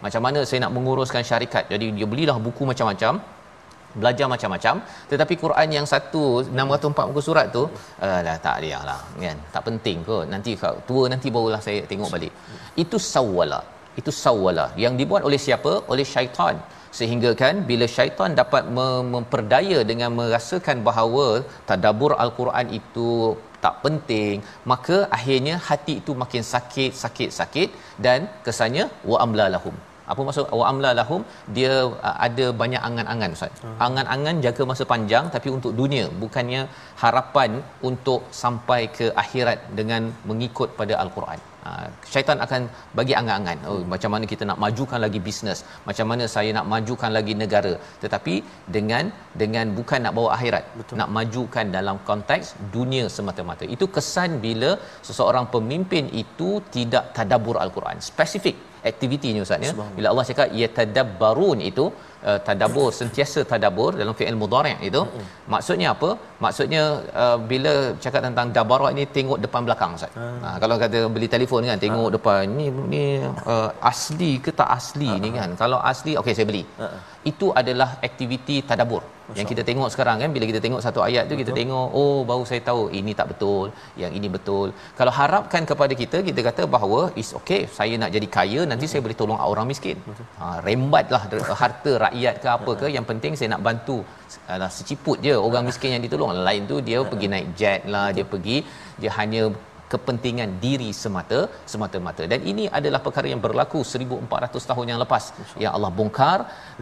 [0.05, 1.64] Macam mana saya nak menguruskan syarikat.
[1.72, 3.14] Jadi dia belilah buku macam-macam
[4.00, 4.74] belajar macam-macam.
[5.11, 6.22] Tetapi Quran yang satu
[6.61, 7.62] 604 muka surat tu
[8.09, 9.38] alah tak dia lah kan?
[9.55, 10.24] Tak penting kot.
[10.35, 10.52] Nanti
[10.88, 12.33] tua nanti barulah saya tengok balik.
[12.85, 13.61] Itu sawwala.
[14.00, 14.66] Itu sawwala.
[14.85, 15.72] Yang dibuat oleh siapa?
[15.92, 16.57] Oleh syaitan.
[16.98, 18.64] Sehingga kan bila syaitan dapat
[19.12, 21.26] memperdaya dengan merasakan bahawa
[21.70, 23.09] tadabbur al-Quran itu
[23.64, 24.37] tak penting
[24.70, 27.68] maka akhirnya hati itu makin sakit sakit sakit
[28.07, 29.76] dan kesannya wa amla lahum
[30.11, 30.45] apa maksud?
[30.61, 31.23] Wa amla lahum
[31.57, 31.75] dia
[32.09, 33.62] uh, ada banyak angan-angan ustaz.
[33.62, 33.79] Hmm.
[33.87, 36.05] angan-angan jaga masa panjang tapi untuk dunia.
[36.25, 36.61] Bukannya
[37.05, 37.51] harapan
[37.91, 41.41] untuk sampai ke akhirat dengan mengikut pada al-Quran.
[41.71, 42.62] Uh, syaitan akan
[42.99, 43.59] bagi angan-angan.
[43.71, 43.88] Oh hmm.
[43.93, 47.75] macam mana kita nak majukan lagi bisnes macam mana saya nak majukan lagi negara.
[48.03, 48.35] Tetapi
[48.77, 49.05] dengan
[49.43, 50.99] dengan bukan nak bawa akhirat Betul.
[51.03, 53.67] nak majukan dalam konteks dunia semata-mata.
[53.77, 54.73] Itu kesan bila
[55.09, 57.99] seseorang pemimpin itu tidak tadabbur al-Quran.
[58.11, 58.59] Spesifik
[58.90, 59.73] aktivitinya ustaz ya.
[59.97, 61.85] Bila Allah cakap yatadabbarun itu
[62.31, 65.03] uh, tadabbur sentiasa tadabbur dalam fi'il mudhari' itu.
[65.05, 65.29] Mm-hmm.
[65.55, 66.11] maksudnya apa?
[66.45, 66.83] Maksudnya
[67.23, 67.73] uh, bila
[68.05, 70.13] cakap tentang dabara ini tengok depan belakang ustaz.
[70.19, 70.39] Mm.
[70.47, 72.15] uh, kalau kata beli telefon kan tengok mm.
[72.17, 73.05] depan ni ni
[73.55, 75.21] uh, asli ke tak asli mm.
[75.25, 75.51] ni kan?
[75.63, 76.65] Kalau asli okey saya beli.
[76.85, 77.01] Mm.
[77.31, 79.03] itu adalah aktiviti tadabbur
[79.39, 80.31] yang kita tengok sekarang kan.
[80.35, 83.67] Bila kita tengok satu ayat tu kita tengok oh baru saya tahu ini tak betul
[84.03, 84.69] yang ini betul.
[84.99, 89.01] Kalau harapkan kepada kita kita kata bahawa is okay saya nak jadi kaya nanti saya
[89.07, 89.99] boleh tolong orang miskin.
[90.41, 91.23] Ha rembatlah
[91.63, 92.12] harta rakyat
[92.44, 93.98] ke apa ke yang penting saya nak bantu
[94.55, 96.31] alah seciput je orang miskin yang ditolong.
[96.48, 98.57] Lain tu dia pergi naik jet lah dia pergi
[99.03, 99.42] dia hanya
[99.92, 101.40] kepentingan diri semata
[101.72, 102.25] semata-mata.
[102.33, 105.25] Dan ini adalah perkara yang berlaku 1400 tahun yang lepas
[105.64, 106.38] yang Allah bongkar.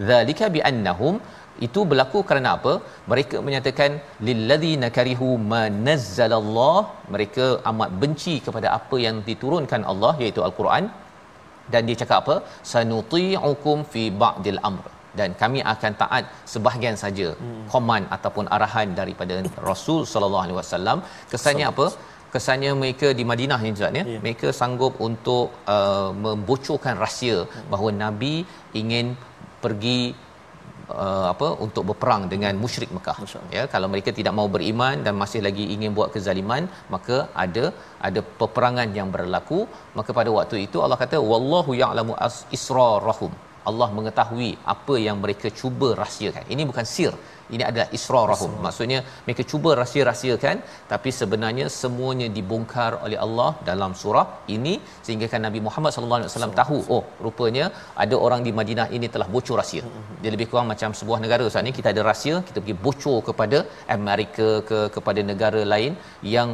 [0.09, 1.17] Zalika bi annahum
[1.67, 2.73] itu berlaku kerana apa?
[3.11, 3.91] Mereka menyatakan
[4.27, 6.79] lilladzina karihu manazzalallah
[7.15, 10.85] mereka amat benci kepada apa yang diturunkan Allah iaitu al-Quran.
[11.73, 12.35] Dan dia cakap apa?
[12.71, 14.87] Sanuti'ukum fi ba'dil amr
[15.19, 17.65] dan kami akan taat sebahagian saja hmm.
[17.73, 19.35] koman ataupun arahan daripada
[19.69, 20.97] Rasul sallallahu alaihi wasallam.
[21.33, 21.87] Kesannya apa?
[22.33, 24.03] Kesannya mereka di Madinah ni Ustaz ya?
[24.03, 24.21] Yeah.
[24.25, 25.45] mereka sanggup untuk
[25.75, 27.69] uh, membocorkan rahsia hmm.
[27.71, 28.35] bahawa nabi
[28.81, 29.07] ingin
[29.63, 30.01] pergi
[31.03, 33.17] uh, apa untuk berperang dengan musyrik Mekah.
[33.57, 37.65] Ya kalau mereka tidak mau beriman dan masih lagi ingin buat kezaliman maka ada
[38.09, 39.61] ada peperangan yang berlaku.
[39.99, 42.15] Maka pada waktu itu Allah kata wallahu ya'lamu
[42.57, 43.33] israrahum
[43.69, 46.45] Allah mengetahui apa yang mereka cuba rahsiakan.
[46.53, 47.13] Ini bukan sir
[47.55, 48.51] ini adalah israrahum.
[48.65, 50.57] Maksudnya mereka cuba rahsia-rahsiakan
[50.91, 54.73] tapi sebenarnya semuanya dibongkar oleh Allah dalam surah ini
[55.05, 57.67] sehingga kan Nabi Muhammad sallallahu alaihi wasallam tahu oh rupanya
[58.03, 59.83] ada orang di Madinah ini telah bocor rahsia.
[60.23, 63.59] Dia lebih kurang macam sebuah negara Ustaz ni kita ada rahsia kita pergi bocor kepada
[63.97, 65.93] Amerika ke kepada negara lain
[66.35, 66.49] yang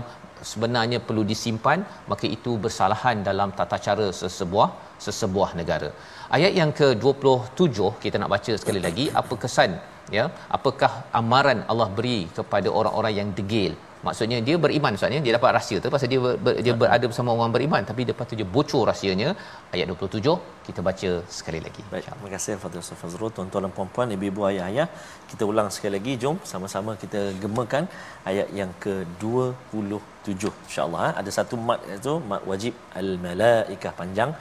[0.52, 1.80] sebenarnya perlu disimpan
[2.12, 4.70] maka itu bersalahan dalam tata cara sesebuah
[5.06, 5.90] sesebuah negara
[6.36, 9.06] ayat yang ke-27 kita nak baca sekali lagi.
[9.22, 9.72] Apa kesan
[10.18, 10.26] ya?
[10.58, 13.74] Apakah amaran Allah beri kepada orang-orang yang degil
[14.08, 17.54] maksudnya dia beriman maksudnya dia dapat rahsia tu pasal dia ber, dia berada bersama orang
[17.56, 19.30] beriman tapi lepas tu dia bocor rahsianya
[19.76, 20.36] ayat 27
[20.68, 24.88] kita baca sekali lagi Baik, terima kasih Fadil Ustaz Fazrul, tuan-tuan dan puan-puan, ibu-ibu, ayah-ayah.
[25.32, 27.84] Kita ulang sekali lagi, jom sama-sama kita gemakan
[28.30, 31.02] ayat yang ke-27 insya-Allah.
[31.06, 31.10] Ha?
[31.22, 34.32] Ada satu mat itu mat wajib al-malaikah panjang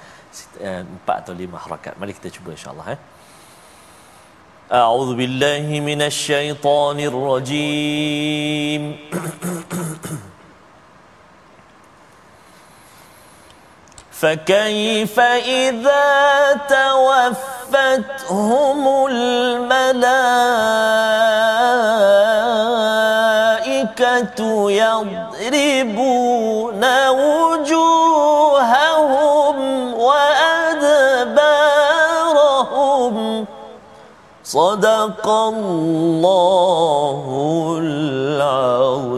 [0.68, 1.94] eh, empat atau lima harakat.
[2.02, 2.98] Mari kita cuba insya-Allah eh.
[4.72, 8.82] أعوذ بالله من الشيطان الرجيم.
[14.12, 16.06] فكيف إذا
[17.76, 20.00] توفتهم الملائكة
[25.50, 26.04] يضربون
[27.08, 28.35] وجوههم
[34.55, 37.23] صدق الله
[37.81, 39.14] العظيم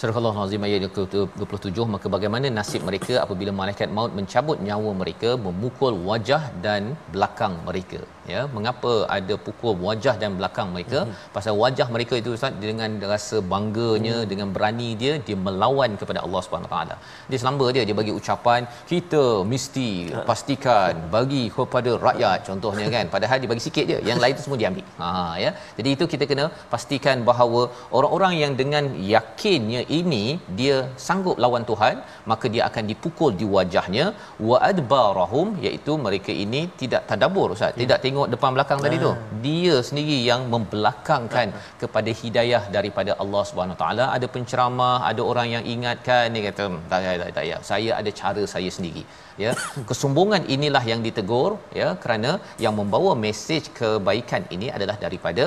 [0.00, 5.30] Surah Al-Azim ayat yang ke-27 maka bagaimana nasib mereka apabila malaikat maut mencabut nyawa mereka
[5.46, 6.82] memukul wajah dan
[7.14, 8.00] belakang mereka.
[8.32, 11.00] Ya mengapa ada pukul wajah dan belakang mereka?
[11.02, 11.12] Hmm.
[11.34, 14.28] pasal wajah mereka itu Ustaz dengan rasa bangganya hmm.
[14.30, 16.96] dengan berani dia dia melawan kepada Allah Subhanahu taala.
[17.30, 19.88] Dia selamba dia dia bagi ucapan kita mesti
[20.30, 23.04] pastikan bagi kepada rakyat contohnya kan.
[23.16, 24.86] Padahal dia bagi sikit je yang lain tu semua diambil.
[25.02, 25.12] Ha
[25.44, 25.52] ya.
[25.80, 27.62] Jadi itu kita kena pastikan bahawa
[28.00, 28.84] orang-orang yang dengan
[29.14, 30.24] yakinnya ini
[30.58, 30.76] dia
[31.06, 31.96] sanggup lawan Tuhan
[32.30, 34.06] maka dia akan dipukul di wajahnya.
[34.48, 37.78] Wa adbarahum iaitu mereka ini tidak tadabbur ustaz.
[37.82, 39.12] Tidak tengok depan belakang tadi tu.
[39.46, 41.48] Dia sendiri yang membelakangkan
[41.82, 44.06] kepada hidayah daripada Allah Subhanahu taala.
[44.16, 47.58] Ada penceramah ada orang yang ingatkan dia kata "Hmm, tak tak tak, tak ya.
[47.70, 49.04] Saya ada cara saya sendiri.
[49.44, 49.52] Ya.
[49.90, 52.30] Kesombongan inilah yang ditegur ya kerana
[52.64, 55.44] yang membawa mesej kebaikan ini adalah daripada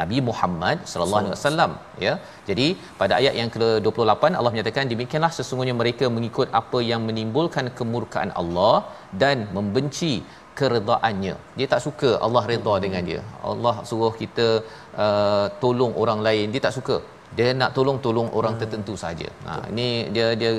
[0.00, 1.72] Nabi Muhammad sallallahu alaihi wasallam
[2.06, 2.14] ya.
[2.48, 2.66] Jadi
[3.00, 8.76] pada ayat yang ke-28 Allah menyatakan demikianlah sesungguhnya mereka mengikut apa yang menimbulkan kemurkaan Allah
[9.24, 10.14] dan membenci
[10.58, 11.34] keredaannya.
[11.58, 13.20] Dia tak suka Allah redha dengan dia.
[13.52, 14.48] Allah suruh kita
[15.04, 16.98] uh, tolong orang lain, dia tak suka.
[17.38, 19.28] Dia nak tolong tolong orang tertentu saja.
[19.46, 20.50] Ha ini dia dia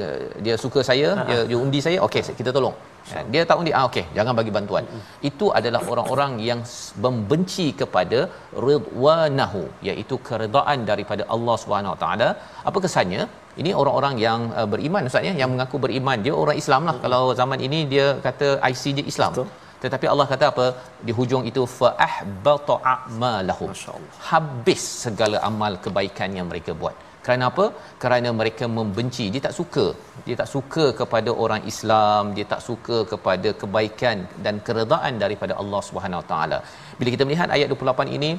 [0.45, 2.75] dia suka saya, dia, dia undi saya, okey kita tolong.
[3.13, 4.85] Ya, dia tak undi ah okey jangan bagi bantuan.
[5.29, 6.61] Itu adalah orang-orang yang
[7.05, 8.19] membenci kepada
[8.67, 12.29] ridwanahu iaitu keredaan daripada Allah Subhanahu Wa taala.
[12.69, 13.23] Apa kesannya?
[13.61, 16.17] Ini orang-orang yang uh, beriman ustaz ya yang mengaku beriman.
[16.25, 16.95] Dia orang Islam lah.
[17.05, 19.33] Kalau zaman ini dia kata IC dia Islam.
[19.37, 19.47] Betul.
[19.83, 20.65] tetapi Allah kata apa?
[21.07, 24.13] Di hujung itu fa ahbata a'malahum Masya-Allah.
[24.29, 26.95] habis segala amal kebaikan yang mereka buat
[27.25, 27.65] kerana apa?
[28.03, 29.25] Kerana mereka membenci.
[29.33, 29.85] Dia tak suka.
[30.25, 32.33] Dia tak suka kepada orang Islam.
[32.37, 36.59] Dia tak suka kepada kebaikan dan keredaan daripada Allah Subhanahu taala.
[36.99, 38.31] Bila kita melihat ayat 28 ini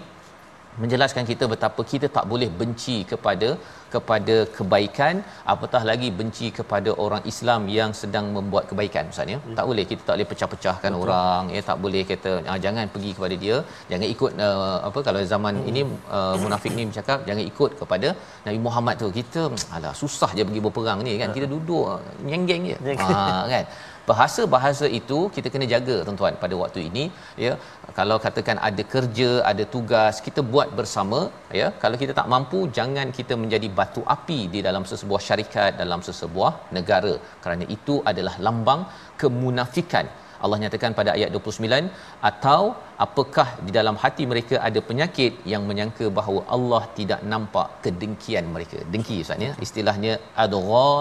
[0.82, 3.48] menjelaskan kita betapa kita tak boleh benci kepada
[3.94, 5.14] kepada kebaikan
[5.52, 9.56] apatah lagi benci kepada orang Islam yang sedang membuat kebaikan misalnya hmm.
[9.58, 11.04] tak boleh kita tak boleh pecah-pecahkan Betul.
[11.04, 11.62] orang ya?
[11.70, 13.56] Tak boleh kata ah, jangan pergi kepada dia.
[13.90, 15.70] Jangan ikut uh, apa kalau zaman hmm.
[15.70, 15.80] ini
[16.18, 18.08] uh, munafik ni bercakap jangan ikut kepada
[18.46, 19.10] Nabi Muhammad tu.
[19.20, 19.42] Kita
[19.76, 21.30] alah susah je pergi berperang ni kan?
[21.38, 21.84] Kita duduk
[22.30, 22.78] nyenggeng je.
[23.02, 23.20] Ha
[23.54, 23.66] kan
[24.10, 27.04] bahasa-bahasa itu kita kena jaga tuan-tuan pada waktu ini
[27.44, 27.52] ya.
[27.98, 31.20] Kalau katakan ada kerja ada tugas kita buat bersama
[31.60, 31.68] ya.
[31.84, 36.52] Kalau kita tak mampu jangan kita menjadi batu api di dalam sesebuah syarikat dalam sesebuah
[36.78, 37.14] negara.
[37.46, 38.82] Kerana itu adalah lambang
[39.24, 40.08] kemunafikan.
[40.44, 41.88] Allah nyatakan pada ayat 29
[42.30, 42.60] atau
[43.06, 48.80] apakah di dalam hati mereka ada penyakit yang menyangka bahawa Allah tidak nampak kedengkian mereka?
[48.94, 49.52] Dengki ustaz ya.
[49.66, 51.00] Istilahnya Allah.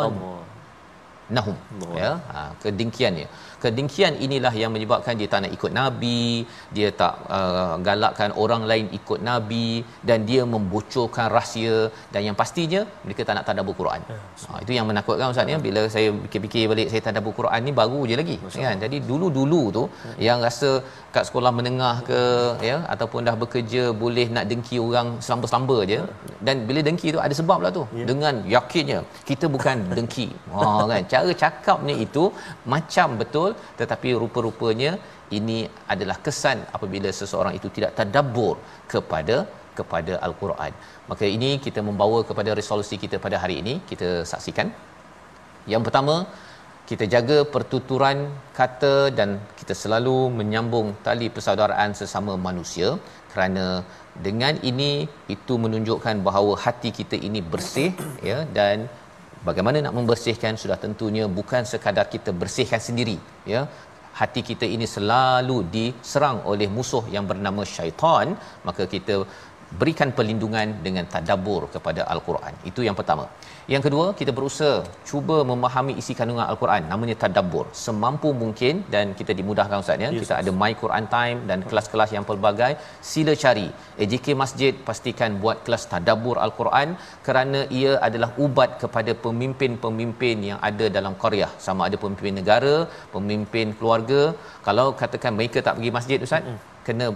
[1.30, 1.58] Nahum
[1.98, 2.22] ya.
[2.30, 3.28] Ha, kedengkiannya
[3.64, 6.24] kedengkian inilah yang menyebabkan dia tak nak ikut nabi
[6.78, 9.70] dia tak uh, galakkan orang lain ikut nabi
[10.10, 11.78] dan dia membocorkan rahsia
[12.14, 14.02] dan yang pastinya mereka tak nak tadabbur Quran.
[14.48, 15.60] Ha, itu yang menakutkan ustaz ya.
[15.68, 18.78] Bila saya fikir-fikir balik saya tadabbur Quran ni baru je lagi kan?
[18.86, 19.84] Jadi dulu-dulu tu
[20.28, 20.72] yang rasa
[21.16, 22.22] kat sekolah menengah ke
[22.70, 26.00] ya ataupun dah bekerja boleh nak dengki orang selamba-selamba je.
[26.48, 29.00] Dan bila dengki tu ada sebab lah tu dengan yakinnya
[29.30, 30.28] kita bukan dengki.
[30.56, 31.04] Ha kan?
[31.14, 32.26] Cara cakapnya itu
[32.76, 33.50] macam betul
[33.80, 34.92] tetapi rupa-rupanya
[35.38, 35.58] ini
[35.94, 38.56] adalah kesan apabila seseorang itu tidak tadabbur
[38.94, 39.38] kepada
[39.78, 40.72] kepada al-Quran.
[41.12, 44.68] Maka ini kita membawa kepada resolusi kita pada hari ini kita saksikan.
[45.74, 46.16] Yang pertama
[46.90, 48.18] kita jaga pertuturan
[48.58, 49.30] kata dan
[49.60, 52.90] kita selalu menyambung tali persaudaraan sesama manusia
[53.32, 53.66] kerana
[54.26, 54.92] dengan ini
[55.36, 57.90] itu menunjukkan bahawa hati kita ini bersih
[58.30, 58.86] ya dan
[59.50, 63.18] bagaimana nak membersihkan sudah tentunya bukan sekadar kita bersihkan sendiri
[63.54, 63.62] ya
[64.20, 68.28] hati kita ini selalu diserang oleh musuh yang bernama syaitan
[68.68, 69.16] maka kita
[69.82, 72.54] berikan perlindungan dengan tadabbur kepada al-Quran.
[72.70, 73.26] Itu yang pertama.
[73.74, 74.74] Yang kedua, kita berusaha
[75.10, 76.84] cuba memahami isi kandungan al-Quran.
[76.92, 77.66] Namanya tadabbur.
[77.86, 80.10] Semampu mungkin dan kita dimudahkan ustaz ya.
[80.14, 82.72] Yes, kita ada My Quran Time dan kelas-kelas yang pelbagai.
[83.12, 83.68] Sila cari
[84.04, 86.94] AJK Masjid pastikan buat kelas tadabbur al-Quran
[87.28, 91.50] kerana ia adalah ubat kepada pemimpin-pemimpin yang ada dalam Korea.
[91.68, 92.76] Sama ada pemimpin negara,
[93.16, 94.22] pemimpin keluarga.
[94.68, 96.62] Kalau katakan mereka tak pergi masjid ustaz, mm-hmm.
[96.86, 97.08] kena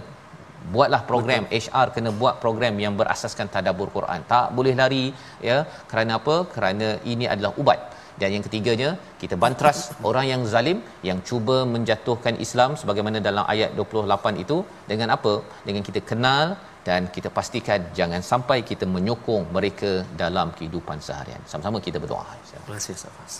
[0.74, 1.62] buatlah program Betul.
[1.64, 4.20] HR kena buat program yang berasaskan tadabbur Quran.
[4.32, 5.04] Tak boleh lari
[5.48, 5.58] ya.
[5.90, 6.36] Kerana apa?
[6.54, 7.80] Kerana ini adalah ubat.
[8.20, 8.88] Dan yang ketiganya
[9.20, 14.56] kita bantras orang yang zalim yang cuba menjatuhkan Islam sebagaimana dalam ayat 28 itu
[14.90, 15.34] dengan apa?
[15.68, 16.44] Dengan kita kenal
[16.88, 19.90] dan kita pastikan jangan sampai kita menyokong mereka
[20.22, 21.40] dalam kehidupan seharian.
[21.52, 22.26] Sama-sama kita berdoa.
[22.50, 23.34] Terima kasih Safas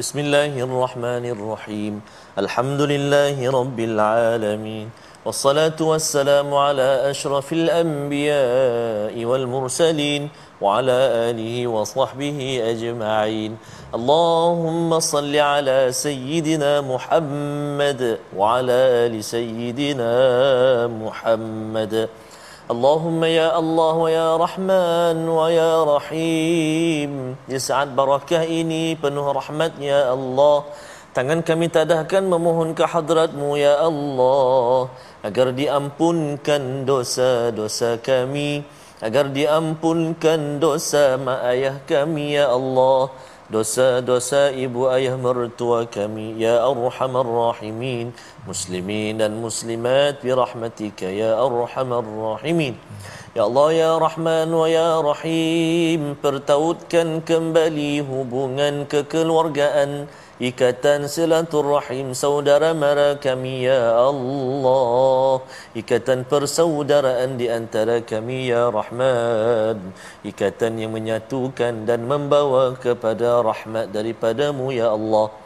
[0.00, 1.94] Bismillahirrahmanirrahim.
[2.42, 4.86] Alhamdulillahirabbil alamin
[5.25, 10.29] والصلاة والسلام على أشرف الأنبياء والمرسلين
[10.61, 10.97] وعلى
[11.29, 13.57] آله وصحبه أجمعين
[13.95, 20.13] اللهم صل على سيدنا محمد وعلى آل سيدنا
[20.87, 22.09] محمد
[22.71, 30.63] اللهم يا الله ويا رحمن ويا رحيم يسعد بركة إني بنه رحمة يا الله
[31.11, 34.87] Tangan kami tadahkan memohon ke hadratmu ya Allah
[35.26, 38.62] agar diampunkan dosa-dosa kami
[39.02, 43.10] agar diampunkan dosa mak ayah kami ya Allah.
[43.46, 48.10] Dosa-dosa ibu ayah mertua kami ya arhamar rahimin.
[48.42, 52.74] Muslimin dan muslimat bi rahmatika ya arhamar rahimin.
[53.38, 63.16] Ya Allah ya rahman wa ya rahim pertautkan kembali hubungan kekeluargaan Ikatan silaturrahim saudara mara
[63.16, 65.40] kami ya Allah.
[65.72, 69.96] Ikatan persaudaraan di antara kami ya Rahman.
[70.28, 75.45] Ikatan yang menyatukan dan membawa kepada rahmat daripadamu ya Allah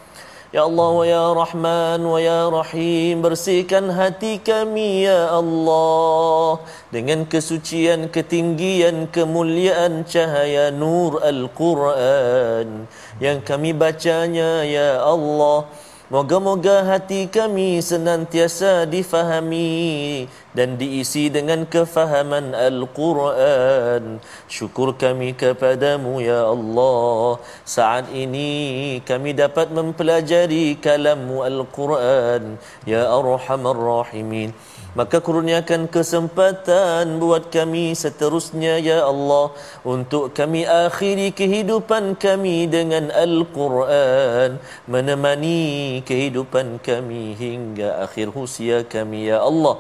[0.51, 6.59] Ya Allah wa ya Rahman wa ya Rahim bersihkan hati kami ya Allah.
[6.91, 12.91] Dengan kesucian ketinggian kemuliaan cahaya nur Al-Quran
[13.23, 15.71] yang kami bacanya ya Allah.
[16.11, 20.27] Moga-moga hati kami senantiasa difahami
[20.57, 24.19] dan diisi dengan kefahaman Al-Quran.
[24.51, 27.39] Syukur kami kepadamu ya Allah.
[27.63, 32.59] Saat ini kami dapat mempelajari kalammu Al-Quran.
[32.85, 34.51] Ya Arhamar Rahimin
[34.99, 39.55] maka kurniakan kesempatan buat kami seterusnya ya Allah
[39.87, 44.59] untuk kami akhiri kehidupan kami dengan Al-Quran
[44.91, 49.79] menemani kehidupan kami hingga akhir usia kami ya Allah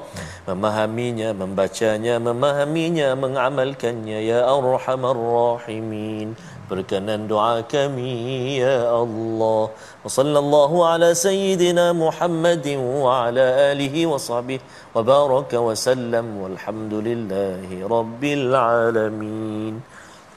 [0.61, 4.20] memahaminya membacanya memahaminya mengamalkannya.
[4.28, 6.36] Ya Arhamar Rahimin
[6.68, 9.72] berkenan doa kami ya Allah.
[9.72, 14.61] Wa sallallahu ala sayyidina Muhammadin wa ala alihi wa sahbihi.
[14.92, 19.80] Wa baraka wa sallam walhamdulillahi rabbil alamin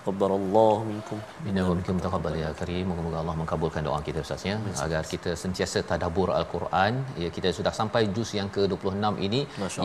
[0.03, 1.19] Taqabbalallahu minkum.
[1.49, 2.85] Inna wa minkum taqabbal ya karim.
[2.91, 6.93] Moga-moga Allah mengabulkan doa kita Ustaz ya agar kita sentiasa tadabbur al-Quran.
[7.23, 9.41] Ya kita sudah sampai juz yang ke-26 ini.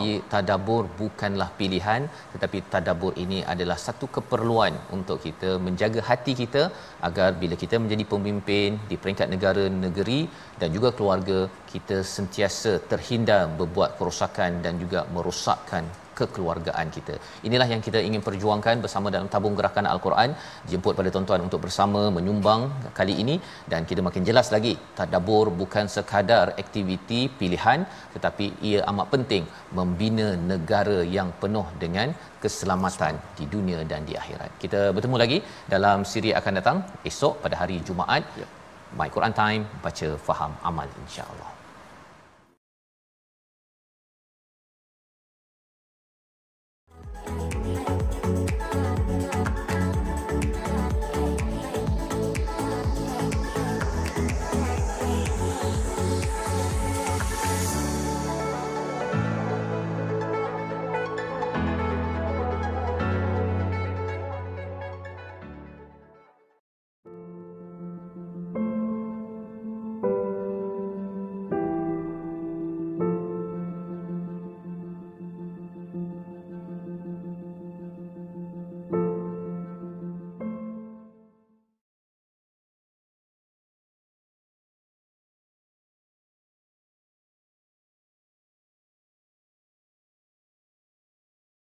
[0.07, 2.01] Ya, tadabbur bukanlah pilihan
[2.33, 6.63] tetapi tadabbur ini adalah satu keperluan untuk kita menjaga hati kita
[7.09, 10.21] agar bila kita menjadi pemimpin di peringkat negara negeri
[10.59, 11.39] dan juga keluarga
[11.73, 15.85] kita sentiasa terhindar berbuat kerosakan dan juga merosakkan
[16.21, 17.15] kekeluargaan kita.
[17.47, 20.29] Inilah yang kita ingin perjuangkan bersama dalam tabung gerakan Al-Quran.
[20.71, 22.61] Jemput pada tuan-tuan untuk bersama menyumbang
[22.99, 23.35] kali ini
[23.71, 27.81] dan kita makin jelas lagi tadabbur bukan sekadar aktiviti pilihan
[28.15, 29.43] tetapi ia amat penting
[29.79, 32.09] membina negara yang penuh dengan
[32.43, 34.51] keselamatan di dunia dan di akhirat.
[34.63, 35.39] Kita bertemu lagi
[35.75, 36.79] dalam siri akan datang
[37.11, 38.23] esok pada hari Jumaat.
[38.41, 38.47] Ya.
[38.99, 41.58] My Quran Time baca faham amal insya-Allah.